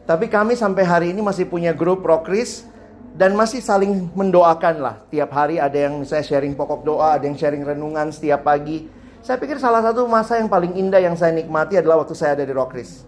Tapi 0.02 0.26
kami 0.26 0.58
sampai 0.58 0.82
hari 0.82 1.06
ini 1.14 1.22
masih 1.22 1.46
punya 1.46 1.70
grup 1.70 2.02
rokris 2.02 2.66
dan 3.14 3.38
masih 3.38 3.62
saling 3.62 4.10
mendoakan 4.10 4.82
lah. 4.82 4.94
Tiap 5.06 5.30
hari 5.30 5.62
ada 5.62 5.78
yang 5.78 6.02
misalnya 6.02 6.26
sharing 6.26 6.58
pokok 6.58 6.82
doa, 6.82 7.14
ada 7.14 7.30
yang 7.30 7.38
sharing 7.38 7.62
renungan 7.62 8.10
setiap 8.10 8.42
pagi. 8.42 8.90
Saya 9.22 9.38
pikir 9.38 9.62
salah 9.62 9.86
satu 9.86 10.02
masa 10.10 10.42
yang 10.42 10.50
paling 10.50 10.74
indah 10.74 10.98
yang 10.98 11.14
saya 11.14 11.30
nikmati 11.30 11.78
adalah 11.78 12.02
waktu 12.02 12.18
saya 12.18 12.34
ada 12.34 12.42
di 12.42 12.50
Rokris. 12.50 13.06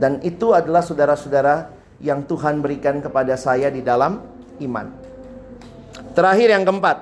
Dan 0.00 0.16
itu 0.24 0.56
adalah 0.56 0.80
saudara-saudara 0.80 1.81
yang 2.02 2.26
Tuhan 2.26 2.58
berikan 2.58 2.98
kepada 2.98 3.38
saya 3.38 3.70
di 3.70 3.80
dalam 3.80 4.18
iman. 4.58 4.90
Terakhir 6.12 6.52
yang 6.52 6.66
keempat. 6.66 6.98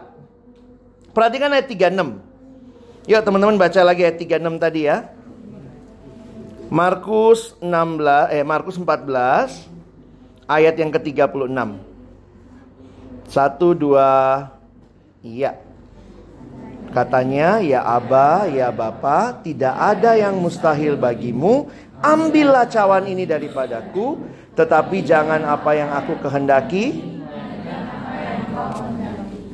Perhatikan 1.10 1.50
ayat 1.50 1.66
36. 1.66 2.20
Yuk 3.10 3.22
teman-teman 3.24 3.58
baca 3.58 3.80
lagi 3.82 4.06
ayat 4.06 4.20
36 4.20 4.60
tadi 4.60 4.86
ya. 4.86 5.08
Markus 6.70 7.58
16 7.58 8.30
eh 8.30 8.46
Markus 8.46 8.78
14 8.78 9.66
ayat 10.46 10.78
yang 10.78 10.94
ke-36. 10.94 11.50
1 13.26 13.74
2 13.74 14.60
Iya. 15.20 15.52
Katanya, 16.90 17.62
"Ya 17.62 17.86
Aba, 17.86 18.50
ya 18.50 18.72
Bapa, 18.74 19.38
tidak 19.44 19.74
ada 19.78 20.18
yang 20.18 20.34
mustahil 20.40 20.98
bagimu. 20.98 21.70
Ambillah 22.00 22.66
cawan 22.66 23.04
ini 23.06 23.28
daripadaku, 23.28 24.16
tetapi 24.60 25.00
jangan 25.00 25.40
apa 25.48 25.72
yang 25.72 25.88
aku 25.88 26.20
kehendaki, 26.20 27.00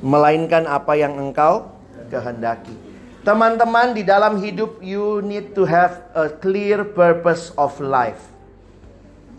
melainkan 0.03 0.67
apa 0.67 0.99
yang 0.99 1.15
engkau 1.15 1.71
kehendaki." 2.11 2.75
Teman-teman, 3.23 3.91
di 3.95 4.07
dalam 4.07 4.39
hidup 4.39 4.79
you 4.83 5.19
need 5.23 5.51
to 5.55 5.67
have 5.67 5.99
a 6.15 6.31
clear 6.31 6.87
purpose 6.87 7.51
of 7.59 7.75
life. 7.83 8.23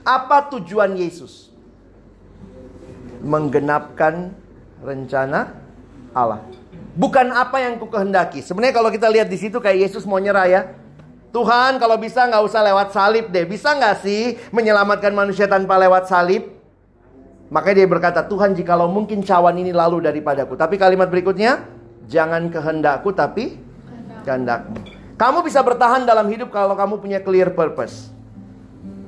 Apa 0.03 0.51
tujuan 0.51 0.95
Yesus? 0.95 1.51
Menggenapkan 3.23 4.36
rencana 4.84 5.56
Allah. 6.12 6.43
Bukan 6.99 7.32
apa 7.32 7.63
yang 7.63 7.80
ku 7.80 7.88
kehendaki. 7.88 8.43
Sebenarnya 8.43 8.75
kalau 8.75 8.91
kita 8.91 9.08
lihat 9.08 9.32
di 9.32 9.39
situ 9.39 9.56
kayak 9.60 9.88
Yesus 9.88 10.03
mau 10.03 10.19
nyerah 10.19 10.47
ya. 10.51 10.62
Tuhan 11.31 11.77
kalau 11.77 11.99
bisa 11.99 12.23
nggak 12.23 12.43
usah 12.43 12.61
lewat 12.63 12.95
salib 12.95 13.29
deh. 13.29 13.43
Bisa 13.43 13.75
nggak 13.75 13.95
sih 14.01 14.39
menyelamatkan 14.49 15.11
manusia 15.11 15.45
tanpa 15.45 15.75
lewat 15.75 16.07
salib? 16.07 16.57
Makanya 17.47 17.83
dia 17.83 17.87
berkata, 17.87 18.19
Tuhan 18.27 18.51
jikalau 18.51 18.91
mungkin 18.91 19.23
cawan 19.23 19.55
ini 19.55 19.71
lalu 19.71 20.03
daripadaku. 20.03 20.59
Tapi 20.59 20.75
kalimat 20.75 21.07
berikutnya, 21.07 21.63
jangan 22.11 22.51
kehendakku 22.51 23.15
tapi 23.15 23.55
kehendakmu. 24.27 24.83
Kamu 25.15 25.41
bisa 25.47 25.63
bertahan 25.63 26.03
dalam 26.03 26.27
hidup 26.27 26.51
kalau 26.51 26.75
kamu 26.75 26.99
punya 26.99 27.19
clear 27.23 27.49
purpose. 27.55 28.11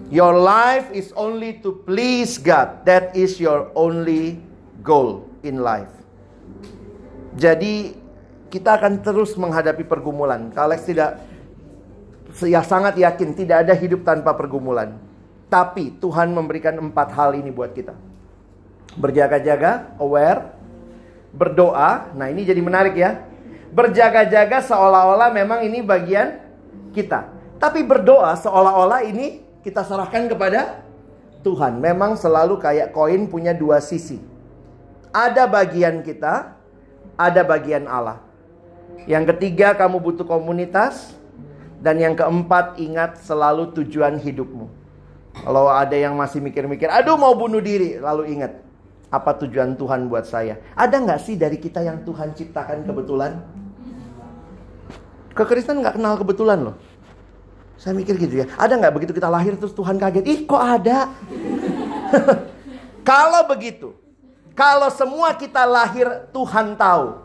Your 0.10 0.34
life 0.34 0.90
is 0.90 1.14
only 1.14 1.62
to 1.62 1.84
please 1.86 2.42
God. 2.42 2.82
That 2.90 3.14
is 3.14 3.38
your 3.38 3.70
only 3.78 4.42
goal 4.82 5.30
in 5.46 5.62
life. 5.62 5.92
Jadi 7.38 7.94
kita 8.50 8.82
akan 8.82 9.06
terus 9.06 9.38
menghadapi 9.38 9.86
pergumulan. 9.86 10.50
Kalex 10.50 10.90
tidak 10.90 11.22
ya 12.46 12.64
sangat 12.64 12.96
yakin 12.96 13.36
tidak 13.36 13.68
ada 13.68 13.74
hidup 13.76 14.08
tanpa 14.08 14.32
pergumulan. 14.38 14.96
Tapi 15.50 15.98
Tuhan 15.98 16.30
memberikan 16.32 16.78
empat 16.78 17.12
hal 17.18 17.34
ini 17.34 17.50
buat 17.50 17.74
kita. 17.74 17.98
Berjaga-jaga, 18.96 19.98
aware, 19.98 20.54
berdoa. 21.34 22.14
Nah 22.14 22.30
ini 22.30 22.46
jadi 22.46 22.62
menarik 22.62 22.94
ya 22.94 23.30
berjaga-jaga 23.70 24.66
seolah-olah 24.66 25.30
memang 25.34 25.62
ini 25.62 25.82
bagian 25.86 26.42
kita. 26.94 27.30
Tapi 27.62 27.86
berdoa 27.86 28.34
seolah-olah 28.40 29.06
ini 29.06 29.44
kita 29.62 29.86
serahkan 29.86 30.32
kepada 30.32 30.82
Tuhan. 31.46 31.78
Memang 31.78 32.18
selalu 32.18 32.58
kayak 32.58 32.92
koin 32.96 33.30
punya 33.30 33.54
dua 33.54 33.84
sisi. 33.84 34.18
Ada 35.10 35.50
bagian 35.50 36.02
kita, 36.06 36.54
ada 37.18 37.42
bagian 37.42 37.86
Allah. 37.90 38.22
Yang 39.10 39.36
ketiga 39.36 39.74
kamu 39.74 40.02
butuh 40.02 40.26
komunitas. 40.26 41.18
Dan 41.80 41.96
yang 42.00 42.16
keempat 42.16 42.76
ingat 42.76 43.24
selalu 43.24 43.72
tujuan 43.72 44.20
hidupmu. 44.20 44.68
Kalau 45.40 45.72
ada 45.72 45.96
yang 45.96 46.20
masih 46.20 46.44
mikir-mikir, 46.44 46.92
aduh 46.92 47.16
mau 47.16 47.32
bunuh 47.32 47.64
diri. 47.64 47.96
Lalu 47.96 48.36
ingat, 48.36 48.60
apa 49.08 49.32
tujuan 49.46 49.80
Tuhan 49.80 50.12
buat 50.12 50.28
saya? 50.28 50.60
Ada 50.76 51.00
nggak 51.00 51.20
sih 51.24 51.40
dari 51.40 51.56
kita 51.56 51.80
yang 51.80 52.04
Tuhan 52.04 52.36
ciptakan 52.36 52.84
kebetulan? 52.84 53.40
Kekristenan 55.32 55.80
nggak 55.80 55.96
kenal 55.96 56.20
kebetulan 56.20 56.60
loh. 56.60 56.76
Saya 57.80 57.96
mikir 57.96 58.20
gitu 58.20 58.44
ya. 58.44 58.46
Ada 58.60 58.76
nggak 58.76 58.94
begitu 59.00 59.12
kita 59.16 59.32
lahir 59.32 59.56
terus 59.56 59.72
Tuhan 59.72 59.96
kaget? 59.96 60.28
Ih 60.28 60.40
kok 60.44 60.60
ada? 60.60 61.08
kalau 63.10 63.48
begitu, 63.48 63.96
kalau 64.52 64.92
semua 64.92 65.32
kita 65.32 65.64
lahir 65.64 66.28
Tuhan 66.36 66.76
tahu, 66.76 67.24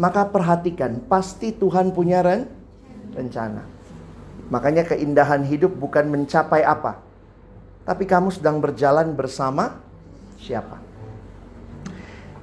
maka 0.00 0.24
perhatikan 0.24 0.96
pasti 1.04 1.52
Tuhan 1.52 1.92
punya 1.92 2.24
ren 2.24 2.48
rencana. 3.14 3.62
Makanya 4.52 4.84
keindahan 4.84 5.46
hidup 5.46 5.72
bukan 5.72 6.10
mencapai 6.10 6.60
apa, 6.66 7.00
tapi 7.88 8.04
kamu 8.04 8.28
sedang 8.28 8.60
berjalan 8.60 9.16
bersama 9.16 9.80
siapa. 10.36 10.82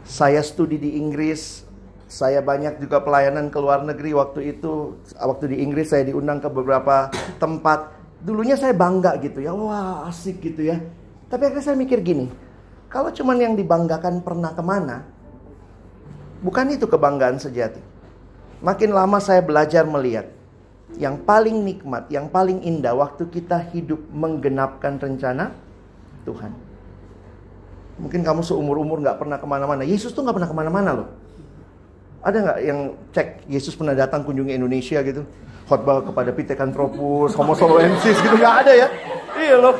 Saya 0.01 0.41
studi 0.41 0.81
di 0.81 0.97
Inggris 0.97 1.69
saya 2.11 2.43
banyak 2.43 2.83
juga 2.83 2.99
pelayanan 2.99 3.47
ke 3.47 3.55
luar 3.55 3.87
negeri 3.87 4.11
waktu 4.11 4.51
itu. 4.51 4.99
Waktu 5.15 5.55
di 5.55 5.57
Inggris 5.63 5.95
saya 5.95 6.03
diundang 6.03 6.43
ke 6.43 6.51
beberapa 6.51 7.07
tempat. 7.39 7.87
Dulunya 8.19 8.59
saya 8.59 8.75
bangga 8.75 9.15
gitu 9.23 9.39
ya. 9.39 9.55
Wah 9.55 10.11
asik 10.11 10.43
gitu 10.43 10.67
ya. 10.67 10.83
Tapi 11.31 11.47
akhirnya 11.47 11.63
saya 11.63 11.79
mikir 11.79 12.03
gini. 12.03 12.27
Kalau 12.91 13.15
cuman 13.15 13.39
yang 13.39 13.55
dibanggakan 13.55 14.19
pernah 14.27 14.51
ke 14.51 14.59
mana. 14.59 15.07
Bukan 16.43 16.75
itu 16.75 16.83
kebanggaan 16.83 17.39
sejati. 17.39 17.79
Makin 18.59 18.91
lama 18.91 19.23
saya 19.23 19.39
belajar 19.39 19.87
melihat. 19.87 20.27
Yang 20.99 21.15
paling 21.23 21.57
nikmat, 21.63 22.09
yang 22.11 22.27
paling 22.27 22.63
indah 22.63 22.91
waktu 22.95 23.27
kita 23.31 23.71
hidup 23.71 23.99
menggenapkan 24.11 24.99
rencana 24.99 25.55
Tuhan. 26.27 26.51
Mungkin 28.01 28.21
kamu 28.25 28.41
seumur-umur 28.41 28.99
gak 29.05 29.21
pernah 29.21 29.37
ke 29.37 29.47
mana-mana. 29.47 29.85
Yesus 29.85 30.11
tuh 30.11 30.25
gak 30.25 30.35
pernah 30.35 30.49
ke 30.49 30.57
mana-mana 30.57 30.91
loh. 31.03 31.07
Ada 32.21 32.37
nggak 32.37 32.59
yang 32.61 32.79
cek 33.17 33.27
Yesus 33.49 33.73
pernah 33.73 33.97
datang 33.97 34.21
kunjungi 34.21 34.53
Indonesia 34.53 35.01
gitu? 35.01 35.25
Khotbah 35.65 36.05
kepada 36.05 36.29
Pithecanthropus, 36.29 37.33
Homo 37.33 37.57
soloensis 37.57 38.13
gitu 38.13 38.35
nggak 38.37 38.55
ada 38.61 38.71
ya? 38.77 38.87
Iya 39.41 39.55
loh. 39.57 39.75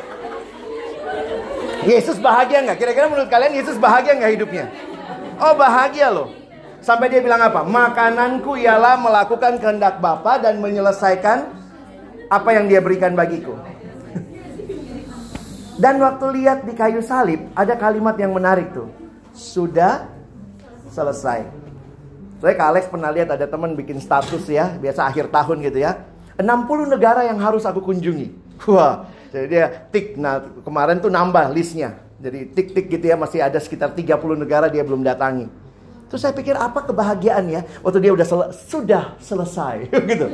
Yesus 1.86 2.18
bahagia 2.18 2.66
nggak? 2.66 2.78
Kira-kira 2.82 3.06
menurut 3.06 3.30
kalian 3.30 3.54
Yesus 3.54 3.78
bahagia 3.78 4.18
nggak 4.18 4.32
hidupnya? 4.34 4.66
Oh 5.38 5.54
bahagia 5.54 6.10
loh. 6.10 6.34
Sampai 6.82 7.06
dia 7.14 7.22
bilang 7.22 7.38
apa? 7.38 7.62
Makananku 7.62 8.58
ialah 8.58 8.98
melakukan 8.98 9.62
kehendak 9.62 10.02
Bapa 10.02 10.42
dan 10.42 10.58
menyelesaikan 10.58 11.54
apa 12.26 12.50
yang 12.50 12.66
dia 12.66 12.82
berikan 12.82 13.14
bagiku. 13.14 13.54
Dan 15.78 16.02
waktu 16.02 16.42
lihat 16.42 16.66
di 16.66 16.74
kayu 16.74 16.98
salib 16.98 17.46
ada 17.54 17.78
kalimat 17.78 18.18
yang 18.18 18.34
menarik 18.34 18.74
tuh. 18.74 18.90
Sudah 19.30 20.10
selesai. 20.90 21.46
Saya 22.42 22.54
Kak 22.58 22.68
Alex 22.74 22.84
pernah 22.90 23.14
lihat 23.14 23.30
ada 23.30 23.46
teman 23.46 23.78
bikin 23.78 24.02
status 24.02 24.42
ya, 24.50 24.74
biasa 24.74 25.06
akhir 25.06 25.30
tahun 25.30 25.62
gitu 25.62 25.78
ya. 25.86 26.02
60 26.34 26.90
negara 26.90 27.22
yang 27.22 27.38
harus 27.38 27.62
aku 27.62 27.78
kunjungi. 27.78 28.34
Wah, 28.66 29.06
jadi 29.30 29.46
dia 29.46 29.66
tik. 29.94 30.18
Nah, 30.18 30.42
kemarin 30.66 30.98
tuh 30.98 31.14
nambah 31.14 31.54
listnya. 31.54 32.02
Jadi 32.18 32.50
tik-tik 32.50 32.90
gitu 32.90 33.06
ya, 33.06 33.14
masih 33.14 33.38
ada 33.38 33.58
sekitar 33.62 33.94
30 33.94 34.18
negara 34.34 34.66
dia 34.66 34.82
belum 34.82 35.06
datangi. 35.06 35.61
Terus 36.12 36.28
saya 36.28 36.36
pikir 36.36 36.52
apa 36.52 36.84
kebahagiaan 36.84 37.48
ya, 37.48 37.64
waktu 37.80 38.04
dia 38.04 38.12
udah 38.12 38.26
sel 38.28 38.52
sudah 38.52 39.16
selesai 39.16 39.88
gitu. 40.12 40.28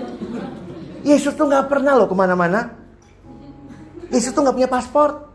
Yesus 1.06 1.38
tuh 1.38 1.46
nggak 1.46 1.70
pernah 1.70 1.94
loh 1.94 2.10
ke 2.10 2.18
mana-mana. 2.18 2.74
Yesus 4.10 4.34
tuh 4.34 4.42
nggak 4.42 4.58
punya 4.58 4.66
paspor. 4.66 5.30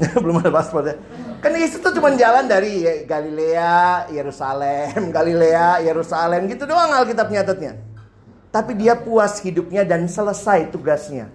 belum 0.24 0.40
ada 0.40 0.48
paspor 0.48 0.88
ya. 0.88 0.96
Kan 1.44 1.52
Yesus 1.52 1.84
tuh 1.84 1.92
cuma 2.00 2.16
jalan 2.16 2.48
dari 2.48 3.04
Galilea, 3.04 4.08
Yerusalem, 4.08 5.04
Galilea, 5.20 5.84
Yerusalem 5.84 6.48
gitu 6.48 6.64
doang 6.64 6.96
Alkitab 6.96 7.28
nyatetnya. 7.28 7.76
Tapi 8.48 8.72
dia 8.72 8.96
puas 8.96 9.36
hidupnya 9.44 9.84
dan 9.84 10.08
selesai 10.08 10.72
tugasnya. 10.72 11.28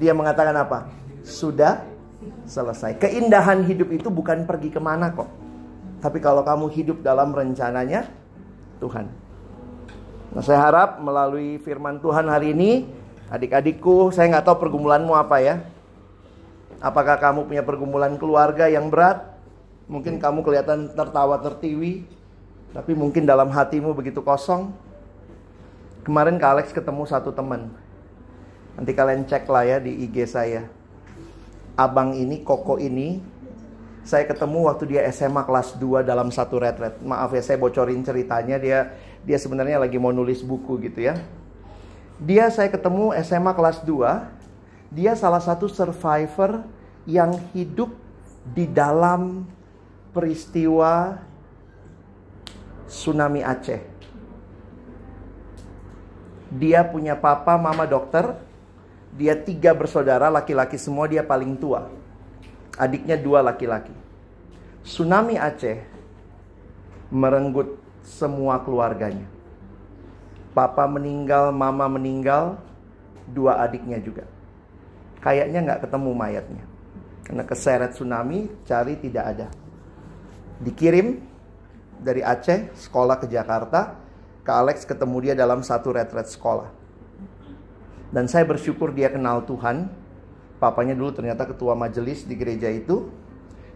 Dia 0.00 0.16
mengatakan 0.16 0.56
apa? 0.56 0.88
Sudah 1.28 1.84
selesai. 2.48 2.96
Keindahan 2.96 3.68
hidup 3.68 3.92
itu 3.92 4.08
bukan 4.08 4.48
pergi 4.48 4.72
ke 4.72 4.80
mana 4.80 5.12
kok. 5.12 5.43
Tapi 6.04 6.20
kalau 6.20 6.44
kamu 6.44 6.68
hidup 6.68 7.00
dalam 7.00 7.32
rencananya 7.32 8.12
Tuhan. 8.76 9.08
Nah 10.36 10.42
saya 10.44 10.60
harap 10.60 11.00
melalui 11.00 11.56
firman 11.64 11.96
Tuhan 11.96 12.28
hari 12.28 12.52
ini, 12.52 12.84
adik-adikku, 13.32 14.12
saya 14.12 14.28
nggak 14.28 14.44
tahu 14.44 14.68
pergumulanmu 14.68 15.16
apa 15.16 15.40
ya. 15.40 15.64
Apakah 16.84 17.16
kamu 17.16 17.48
punya 17.48 17.64
pergumulan 17.64 18.20
keluarga 18.20 18.68
yang 18.68 18.92
berat? 18.92 19.32
Mungkin 19.88 20.20
kamu 20.20 20.44
kelihatan 20.44 20.92
tertawa 20.92 21.40
tertiwi, 21.40 22.04
tapi 22.76 22.92
mungkin 22.92 23.24
dalam 23.24 23.48
hatimu 23.48 23.96
begitu 23.96 24.20
kosong. 24.20 24.76
Kemarin 26.04 26.36
Kak 26.36 26.50
Alex 26.52 26.66
ketemu 26.76 27.08
satu 27.08 27.32
teman. 27.32 27.72
Nanti 28.76 28.92
kalian 28.92 29.24
cek 29.24 29.48
lah 29.48 29.64
ya 29.64 29.80
di 29.80 30.04
IG 30.04 30.28
saya. 30.28 30.68
Abang 31.80 32.12
ini, 32.12 32.44
Koko 32.44 32.76
ini, 32.76 33.24
saya 34.04 34.28
ketemu 34.28 34.68
waktu 34.68 34.84
dia 34.84 35.00
SMA 35.08 35.40
kelas 35.48 35.80
2 35.80 36.04
dalam 36.04 36.28
satu 36.28 36.60
retret. 36.60 37.00
Maaf 37.00 37.32
ya 37.32 37.40
saya 37.40 37.56
bocorin 37.56 38.04
ceritanya 38.04 38.60
dia 38.60 38.92
dia 39.24 39.40
sebenarnya 39.40 39.80
lagi 39.80 39.96
mau 39.96 40.12
nulis 40.12 40.44
buku 40.44 40.76
gitu 40.84 41.08
ya. 41.08 41.16
Dia 42.20 42.52
saya 42.52 42.68
ketemu 42.68 43.16
SMA 43.24 43.56
kelas 43.56 43.80
2. 43.80 44.92
Dia 44.92 45.16
salah 45.16 45.40
satu 45.40 45.66
survivor 45.72 46.62
yang 47.08 47.32
hidup 47.56 47.90
di 48.44 48.68
dalam 48.68 49.48
peristiwa 50.12 51.18
tsunami 52.84 53.40
Aceh. 53.40 53.80
Dia 56.54 56.84
punya 56.86 57.16
papa, 57.16 57.56
mama 57.56 57.88
dokter. 57.88 58.36
Dia 59.16 59.34
tiga 59.34 59.72
bersaudara, 59.74 60.28
laki-laki 60.28 60.78
semua. 60.78 61.10
Dia 61.10 61.24
paling 61.24 61.56
tua. 61.58 62.03
Adiknya 62.74 63.14
dua 63.18 63.40
laki-laki. 63.44 63.94
Tsunami 64.82 65.38
Aceh 65.38 65.80
merenggut 67.08 67.78
semua 68.02 68.60
keluarganya. 68.60 69.24
Papa 70.52 70.86
meninggal, 70.86 71.50
mama 71.50 71.86
meninggal, 71.90 72.58
dua 73.30 73.58
adiknya 73.62 73.98
juga. 73.98 74.26
Kayaknya 75.22 75.58
nggak 75.64 75.80
ketemu 75.88 76.10
mayatnya. 76.14 76.64
Karena 77.24 77.42
keseret 77.48 77.96
tsunami, 77.96 78.52
cari 78.68 79.00
tidak 79.00 79.24
ada 79.24 79.48
dikirim 80.62 81.20
dari 81.98 82.22
Aceh 82.22 82.72
sekolah 82.74 83.18
ke 83.18 83.26
Jakarta. 83.26 84.04
ke 84.44 84.52
Alex 84.52 84.84
ketemu 84.84 85.24
dia 85.24 85.32
dalam 85.32 85.64
satu 85.64 85.88
retret 85.88 86.28
sekolah. 86.28 86.68
Dan 88.12 88.28
saya 88.28 88.44
bersyukur 88.44 88.92
dia 88.92 89.08
kenal 89.08 89.40
Tuhan. 89.48 89.88
Papanya 90.64 90.96
dulu 90.96 91.12
ternyata 91.12 91.44
ketua 91.44 91.76
majelis 91.76 92.24
di 92.24 92.32
gereja 92.40 92.72
itu. 92.72 93.12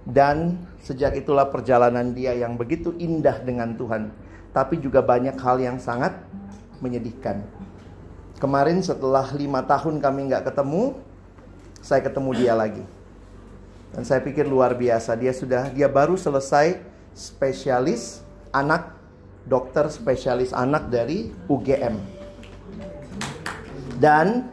Dan 0.08 0.64
sejak 0.80 1.20
itulah 1.20 1.52
perjalanan 1.52 2.16
dia 2.16 2.32
yang 2.32 2.56
begitu 2.56 2.96
indah 2.96 3.44
dengan 3.44 3.76
Tuhan. 3.76 4.08
Tapi 4.56 4.80
juga 4.80 5.04
banyak 5.04 5.36
hal 5.36 5.60
yang 5.60 5.76
sangat 5.76 6.16
menyedihkan. 6.80 7.44
Kemarin 8.40 8.80
setelah 8.80 9.28
lima 9.36 9.60
tahun 9.68 10.00
kami 10.00 10.32
nggak 10.32 10.48
ketemu, 10.48 10.96
saya 11.84 12.00
ketemu 12.00 12.30
dia 12.40 12.56
lagi. 12.56 12.84
Dan 13.92 14.08
saya 14.08 14.24
pikir 14.24 14.48
luar 14.48 14.72
biasa. 14.72 15.12
Dia 15.12 15.36
sudah 15.36 15.68
dia 15.68 15.92
baru 15.92 16.16
selesai 16.16 16.80
spesialis 17.12 18.24
anak 18.48 18.96
dokter 19.44 19.92
spesialis 19.92 20.56
anak 20.56 20.88
dari 20.88 21.36
UGM. 21.52 22.00
Dan 24.00 24.48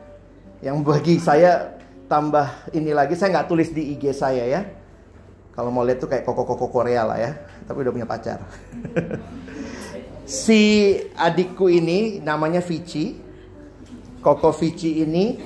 yang 0.60 0.84
bagi 0.84 1.16
saya 1.16 1.75
tambah 2.06 2.72
ini 2.74 2.92
lagi 2.94 3.14
saya 3.18 3.40
nggak 3.40 3.50
tulis 3.50 3.70
di 3.74 3.94
IG 3.98 4.14
saya 4.14 4.46
ya. 4.46 4.62
Kalau 5.56 5.72
mau 5.72 5.88
lihat 5.88 6.04
tuh 6.04 6.12
kayak 6.12 6.28
koko-koko 6.28 6.68
Korea 6.68 7.08
lah 7.08 7.16
ya, 7.16 7.32
tapi 7.64 7.82
udah 7.82 7.94
punya 7.96 8.08
pacar. 8.08 8.44
si 10.28 10.94
adikku 11.16 11.72
ini 11.72 12.20
namanya 12.20 12.60
Vici. 12.60 13.24
Koko 14.20 14.52
Vici 14.52 15.06
ini 15.06 15.38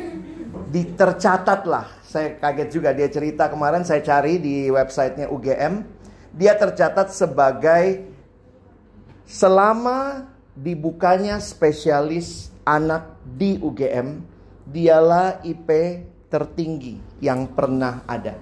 ditercatat 0.72 1.62
lah 1.68 2.00
saya 2.10 2.42
kaget 2.42 2.70
juga 2.74 2.90
dia 2.90 3.06
cerita 3.06 3.46
kemarin 3.54 3.86
saya 3.86 4.02
cari 4.02 4.42
di 4.42 4.66
websitenya 4.74 5.30
UGM. 5.30 5.86
Dia 6.34 6.58
tercatat 6.58 7.14
sebagai 7.14 8.02
selama 9.30 10.26
dibukanya 10.58 11.38
spesialis 11.38 12.50
anak 12.66 13.14
di 13.22 13.62
UGM, 13.62 14.26
dialah 14.66 15.38
IP 15.46 15.70
tertinggi 16.30 17.02
yang 17.20 17.50
pernah 17.50 18.06
ada. 18.06 18.38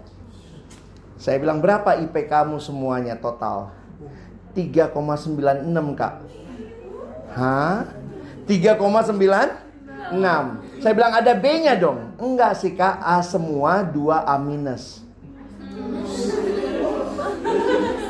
Saya 1.17 1.41
bilang 1.41 1.63
berapa 1.63 1.97
IP 1.97 2.29
kamu 2.29 2.61
semuanya 2.61 3.17
total? 3.17 3.73
3,96 4.53 5.97
kak. 5.97 6.13
Hah? 7.33 7.89
3,9? 8.45 9.67
6. 10.13 10.83
Saya 10.83 10.93
bilang 10.93 11.13
ada 11.15 11.33
B-nya 11.33 11.73
dong. 11.73 12.13
Enggak 12.21 12.59
sih 12.61 12.77
kak, 12.77 13.01
A 13.01 13.19
semua, 13.25 13.81
2 13.81 14.23
A 14.23 14.35
minus. 14.37 15.01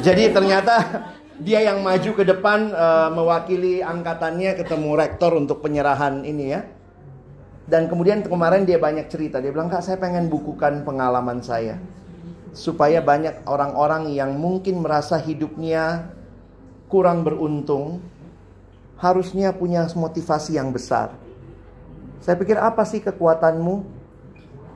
Jadi 0.04 0.32
ternyata 0.32 0.76
dia 1.48 1.64
yang 1.64 1.80
maju 1.84 2.12
ke 2.12 2.24
depan 2.28 2.72
uh, 2.72 3.10
mewakili 3.14 3.80
angkatannya 3.84 4.58
ketemu 4.58 4.90
rektor 5.00 5.32
untuk 5.36 5.64
penyerahan 5.64 6.24
ini 6.28 6.46
ya. 6.54 6.62
Dan 7.68 7.92
kemudian 7.92 8.24
kemarin 8.24 8.64
dia 8.64 8.80
banyak 8.80 9.12
cerita. 9.12 9.44
Dia 9.44 9.52
bilang, 9.52 9.68
Kak 9.68 9.84
saya 9.84 10.00
pengen 10.00 10.32
bukukan 10.32 10.88
pengalaman 10.88 11.44
saya. 11.44 11.76
Supaya 12.56 13.04
banyak 13.04 13.44
orang-orang 13.44 14.16
yang 14.16 14.40
mungkin 14.40 14.80
merasa 14.80 15.20
hidupnya 15.20 16.08
kurang 16.88 17.28
beruntung. 17.28 18.00
Harusnya 18.98 19.52
punya 19.54 19.86
motivasi 19.92 20.58
yang 20.58 20.72
besar. 20.72 21.14
Saya 22.24 22.34
pikir 22.40 22.58
apa 22.58 22.82
sih 22.88 23.04
kekuatanmu? 23.04 24.00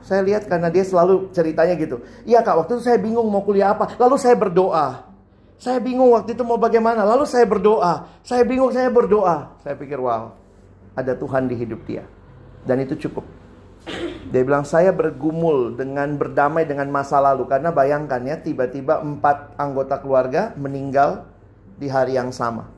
Saya 0.04 0.22
lihat 0.22 0.46
karena 0.46 0.70
dia 0.70 0.86
selalu 0.86 1.32
ceritanya 1.34 1.74
gitu. 1.74 2.02
Iya 2.22 2.42
kak, 2.42 2.54
waktu 2.54 2.78
itu 2.78 2.84
saya 2.86 2.98
bingung 3.02 3.26
mau 3.26 3.42
kuliah 3.42 3.74
apa. 3.74 3.98
Lalu 3.98 4.14
saya 4.20 4.38
berdoa. 4.38 5.10
Saya 5.62 5.78
bingung 5.78 6.10
waktu 6.10 6.34
itu 6.34 6.42
mau 6.42 6.58
bagaimana. 6.58 7.06
Lalu 7.06 7.22
saya 7.22 7.46
berdoa. 7.46 8.10
Saya 8.26 8.42
bingung, 8.42 8.74
saya 8.74 8.90
berdoa. 8.90 9.54
Saya 9.62 9.78
pikir 9.78 9.94
wow, 9.98 10.34
ada 10.98 11.14
Tuhan 11.14 11.46
di 11.46 11.54
hidup 11.54 11.86
dia. 11.86 12.02
Dan 12.62 12.82
itu 12.82 12.94
cukup. 13.08 13.26
Dia 14.32 14.42
bilang 14.46 14.64
saya 14.64 14.94
bergumul 14.94 15.76
dengan 15.76 16.16
berdamai 16.16 16.64
dengan 16.64 16.88
masa 16.88 17.20
lalu. 17.20 17.44
Karena 17.50 17.74
bayangkan 17.74 18.22
ya, 18.24 18.40
tiba-tiba 18.40 19.02
empat 19.02 19.58
anggota 19.58 20.00
keluarga 20.00 20.54
meninggal 20.54 21.26
di 21.76 21.90
hari 21.90 22.16
yang 22.16 22.30
sama. 22.30 22.70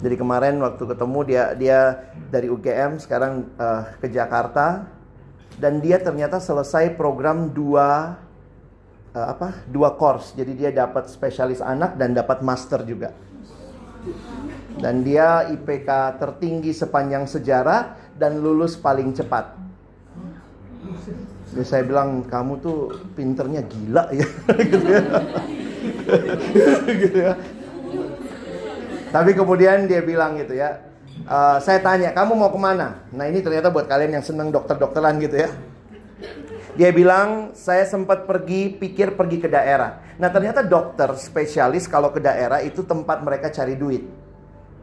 Jadi 0.00 0.16
kemarin 0.16 0.56
waktu 0.64 0.80
ketemu 0.80 1.18
dia 1.28 1.44
dia 1.52 1.80
dari 2.32 2.48
UGM 2.48 2.96
sekarang 2.96 3.44
uh, 3.60 3.84
ke 4.00 4.08
Jakarta 4.08 4.88
dan 5.60 5.76
dia 5.84 6.00
ternyata 6.00 6.40
selesai 6.40 6.96
program 6.96 7.52
dua 7.52 8.16
uh, 9.12 9.26
apa 9.28 9.68
dua 9.68 9.92
course. 10.00 10.32
Jadi 10.32 10.56
dia 10.56 10.72
dapat 10.72 11.12
spesialis 11.12 11.60
anak 11.60 12.00
dan 12.00 12.16
dapat 12.16 12.40
master 12.40 12.80
juga. 12.88 13.12
Dan 14.80 15.04
dia 15.04 15.52
IPK 15.52 16.16
tertinggi 16.16 16.72
sepanjang 16.72 17.28
sejarah 17.28 17.99
dan 18.20 18.36
lulus 18.44 18.76
paling 18.76 19.16
cepat. 19.16 19.56
Jadi 21.50 21.64
saya 21.64 21.82
bilang 21.82 22.22
kamu 22.28 22.60
tuh 22.60 22.92
pinternya 23.16 23.64
gila 23.64 24.12
ya, 24.12 24.28
gitu 24.70 24.86
ya. 24.86 25.02
gitu 26.84 27.18
ya. 27.18 27.32
Tapi 29.10 29.30
kemudian 29.34 29.90
dia 29.90 30.04
bilang 30.04 30.38
gitu 30.38 30.54
ya, 30.54 30.78
uh, 31.26 31.58
saya 31.58 31.82
tanya 31.82 32.14
kamu 32.14 32.38
mau 32.38 32.52
ke 32.52 32.60
mana? 32.60 33.02
Nah 33.10 33.26
ini 33.26 33.42
ternyata 33.42 33.72
buat 33.72 33.90
kalian 33.90 34.20
yang 34.20 34.24
seneng 34.24 34.54
dokter-dokteran 34.54 35.18
gitu 35.18 35.42
ya. 35.42 35.50
Dia 36.78 36.94
bilang 36.94 37.50
saya 37.58 37.82
sempat 37.82 38.30
pergi 38.30 38.70
pikir 38.78 39.18
pergi 39.18 39.42
ke 39.42 39.48
daerah. 39.50 39.98
Nah 40.22 40.30
ternyata 40.30 40.62
dokter 40.62 41.10
spesialis 41.18 41.90
kalau 41.90 42.14
ke 42.14 42.22
daerah 42.22 42.62
itu 42.62 42.86
tempat 42.86 43.26
mereka 43.26 43.50
cari 43.50 43.74
duit. 43.74 44.06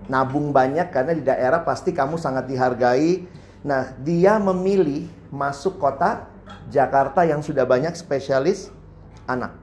Nabung 0.07 0.55
banyak 0.55 0.89
karena 0.91 1.11
di 1.15 1.23
daerah 1.23 1.63
pasti 1.63 1.91
kamu 1.95 2.19
sangat 2.19 2.47
dihargai. 2.47 3.27
Nah, 3.67 3.95
dia 3.99 4.39
memilih 4.39 5.07
masuk 5.31 5.79
kota 5.79 6.27
Jakarta 6.71 7.23
yang 7.27 7.43
sudah 7.43 7.67
banyak 7.67 7.95
spesialis 7.95 8.71
anak. 9.27 9.55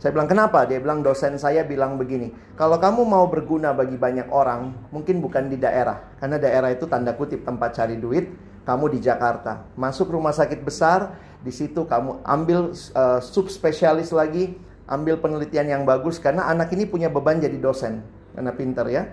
Saya 0.00 0.16
bilang 0.16 0.32
kenapa? 0.32 0.64
Dia 0.64 0.80
bilang 0.80 1.04
dosen 1.04 1.36
saya 1.36 1.60
bilang 1.60 2.00
begini, 2.00 2.32
kalau 2.56 2.80
kamu 2.80 3.04
mau 3.04 3.28
berguna 3.28 3.76
bagi 3.76 4.00
banyak 4.00 4.32
orang, 4.32 4.72
mungkin 4.88 5.20
bukan 5.20 5.52
di 5.52 5.60
daerah, 5.60 6.16
karena 6.16 6.40
daerah 6.40 6.72
itu 6.72 6.88
tanda 6.88 7.12
kutip 7.12 7.44
tempat 7.44 7.76
cari 7.76 8.00
duit. 8.00 8.32
Kamu 8.64 8.92
di 8.92 9.00
Jakarta, 9.00 9.68
masuk 9.76 10.12
rumah 10.12 10.32
sakit 10.32 10.64
besar, 10.64 11.16
di 11.40 11.52
situ 11.52 11.84
kamu 11.84 12.24
ambil 12.24 12.72
uh, 12.72 13.20
subspesialis 13.20 14.12
lagi, 14.12 14.56
ambil 14.88 15.20
penelitian 15.20 15.68
yang 15.68 15.82
bagus, 15.84 16.16
karena 16.16 16.48
anak 16.48 16.72
ini 16.72 16.88
punya 16.88 17.12
beban 17.12 17.40
jadi 17.40 17.56
dosen, 17.56 18.04
karena 18.36 18.52
pinter 18.56 18.86
ya. 18.88 19.04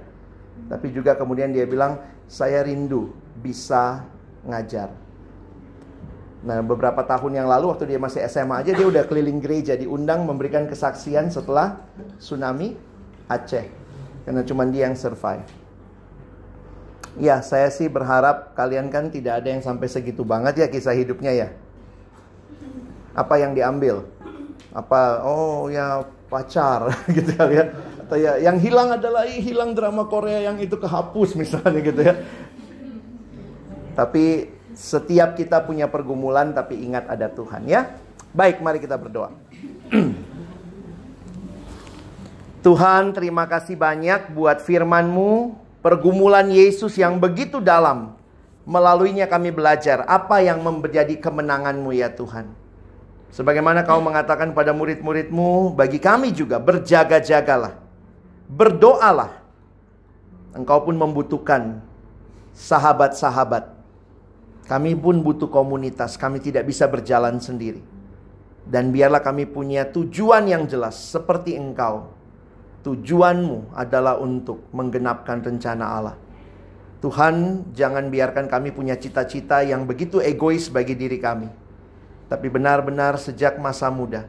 Tapi 0.68 0.90
juga 0.92 1.14
kemudian 1.14 1.54
dia 1.54 1.64
bilang, 1.70 2.02
saya 2.28 2.66
rindu 2.66 3.14
bisa 3.40 4.04
ngajar. 4.44 4.92
Nah, 6.48 6.62
beberapa 6.62 7.02
tahun 7.02 7.44
yang 7.44 7.48
lalu 7.50 7.74
waktu 7.74 7.90
dia 7.90 8.00
masih 8.00 8.22
SMA 8.30 8.62
aja 8.62 8.72
dia 8.72 8.88
udah 8.88 9.04
keliling 9.10 9.42
gereja 9.42 9.74
diundang 9.74 10.24
memberikan 10.24 10.70
kesaksian 10.70 11.34
setelah 11.34 11.82
tsunami 12.22 12.78
Aceh. 13.28 13.68
Karena 14.24 14.42
cuma 14.48 14.64
dia 14.68 14.88
yang 14.88 14.96
survive. 14.96 15.44
Ya, 17.18 17.42
saya 17.42 17.68
sih 17.74 17.90
berharap 17.90 18.54
kalian 18.54 18.94
kan 18.94 19.10
tidak 19.10 19.42
ada 19.44 19.50
yang 19.50 19.64
sampai 19.66 19.90
segitu 19.90 20.22
banget 20.22 20.62
ya 20.62 20.68
kisah 20.70 20.94
hidupnya 20.94 21.34
ya. 21.34 21.48
Apa 23.18 23.42
yang 23.42 23.58
diambil? 23.58 24.06
Apa 24.72 25.26
oh 25.26 25.68
ya 25.74 26.06
pacar 26.30 26.94
gitu 27.18 27.34
kali 27.34 27.60
ya. 27.60 27.66
Ya 28.16 28.40
yang 28.40 28.56
hilang 28.64 28.96
adalah 28.96 29.28
hilang 29.28 29.76
drama 29.76 30.08
Korea 30.08 30.48
yang 30.48 30.64
itu 30.64 30.80
kehapus 30.80 31.36
misalnya 31.42 31.80
gitu 31.84 32.02
ya. 32.06 32.16
Tapi 33.98 34.54
setiap 34.78 35.34
kita 35.34 35.66
punya 35.66 35.90
pergumulan 35.90 36.54
tapi 36.54 36.78
ingat 36.86 37.10
ada 37.10 37.28
Tuhan 37.28 37.66
ya. 37.66 37.98
Baik, 38.32 38.62
mari 38.62 38.78
kita 38.78 38.94
berdoa. 38.94 39.34
Tuhan, 42.66 43.16
terima 43.16 43.50
kasih 43.50 43.74
banyak 43.74 44.36
buat 44.36 44.62
firman-Mu, 44.62 45.58
pergumulan 45.82 46.46
Yesus 46.52 46.94
yang 47.00 47.18
begitu 47.18 47.58
dalam. 47.58 48.14
Melaluinya 48.68 49.26
kami 49.26 49.56
belajar 49.56 50.04
apa 50.06 50.44
yang 50.44 50.60
menjadi 50.60 51.16
kemenangan-Mu 51.18 51.96
ya 51.96 52.12
Tuhan. 52.12 52.52
Sebagaimana 53.32 53.88
kau 53.88 54.04
mengatakan 54.04 54.52
pada 54.52 54.76
murid-muridmu, 54.76 55.74
bagi 55.74 55.98
kami 55.98 56.36
juga 56.36 56.60
berjaga-jagalah. 56.60 57.87
Berdoalah. 58.48 59.44
Engkau 60.56 60.88
pun 60.88 60.96
membutuhkan 60.98 61.84
sahabat-sahabat 62.58 63.78
kami 64.68 65.00
pun 65.00 65.24
butuh 65.24 65.48
komunitas, 65.48 66.20
kami 66.20 66.44
tidak 66.44 66.68
bisa 66.68 66.84
berjalan 66.92 67.40
sendiri. 67.40 67.80
Dan 68.68 68.92
biarlah 68.92 69.24
kami 69.24 69.48
punya 69.48 69.88
tujuan 69.88 70.44
yang 70.44 70.68
jelas 70.68 71.00
seperti 71.00 71.56
engkau. 71.56 72.12
Tujuanmu 72.84 73.72
adalah 73.72 74.20
untuk 74.20 74.68
menggenapkan 74.76 75.40
rencana 75.40 75.86
Allah. 75.88 76.16
Tuhan, 77.00 77.64
jangan 77.72 78.12
biarkan 78.12 78.52
kami 78.52 78.76
punya 78.76 79.00
cita-cita 79.00 79.64
yang 79.64 79.88
begitu 79.88 80.20
egois 80.20 80.68
bagi 80.68 81.00
diri 81.00 81.16
kami. 81.16 81.48
Tapi 82.28 82.48
benar-benar 82.52 83.16
sejak 83.16 83.56
masa 83.64 83.88
muda, 83.88 84.28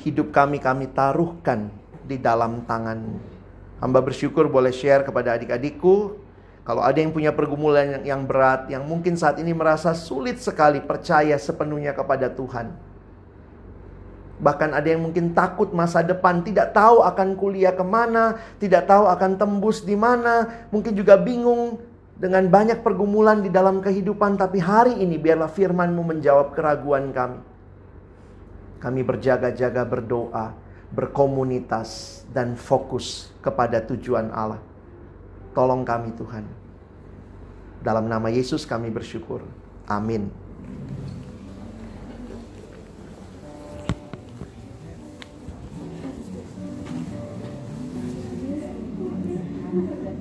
hidup 0.00 0.32
kami 0.32 0.56
kami 0.56 0.88
taruhkan 0.88 1.68
di 2.00 2.16
dalam 2.16 2.64
tanganmu. 2.64 3.35
Hamba 3.76 4.00
bersyukur 4.00 4.48
boleh 4.48 4.72
share 4.72 5.04
kepada 5.04 5.36
adik-adikku 5.36 6.16
kalau 6.66 6.82
ada 6.82 6.98
yang 6.98 7.14
punya 7.14 7.30
pergumulan 7.30 8.02
yang, 8.02 8.26
berat, 8.26 8.66
yang 8.66 8.82
mungkin 8.82 9.14
saat 9.14 9.38
ini 9.38 9.54
merasa 9.54 9.94
sulit 9.94 10.42
sekali 10.42 10.82
percaya 10.82 11.38
sepenuhnya 11.38 11.94
kepada 11.94 12.26
Tuhan. 12.26 12.74
Bahkan 14.42 14.74
ada 14.74 14.88
yang 14.90 15.06
mungkin 15.06 15.30
takut 15.30 15.70
masa 15.70 16.02
depan, 16.02 16.42
tidak 16.42 16.74
tahu 16.74 17.06
akan 17.06 17.38
kuliah 17.38 17.70
ke 17.70 17.86
mana, 17.86 18.42
tidak 18.58 18.90
tahu 18.90 19.06
akan 19.06 19.38
tembus 19.38 19.86
di 19.86 19.94
mana, 19.94 20.66
mungkin 20.74 20.92
juga 20.92 21.14
bingung 21.14 21.78
dengan 22.18 22.44
banyak 22.50 22.82
pergumulan 22.82 23.46
di 23.46 23.48
dalam 23.48 23.78
kehidupan. 23.78 24.34
Tapi 24.34 24.58
hari 24.58 24.98
ini 24.98 25.22
biarlah 25.22 25.48
firmanmu 25.48 26.02
menjawab 26.02 26.50
keraguan 26.52 27.14
kami. 27.14 27.40
Kami 28.82 29.00
berjaga-jaga 29.06 29.86
berdoa, 29.86 30.52
berkomunitas 30.94 32.22
dan 32.30 32.54
fokus 32.54 33.32
kepada 33.42 33.82
tujuan 33.82 34.30
Allah. 34.30 34.62
Tolong 35.56 35.82
kami 35.82 36.12
Tuhan. 36.14 36.44
Dalam 37.80 38.10
nama 38.10 38.28
Yesus 38.28 38.66
kami 38.66 38.90
bersyukur. 38.90 39.42
Amin. 39.86 40.28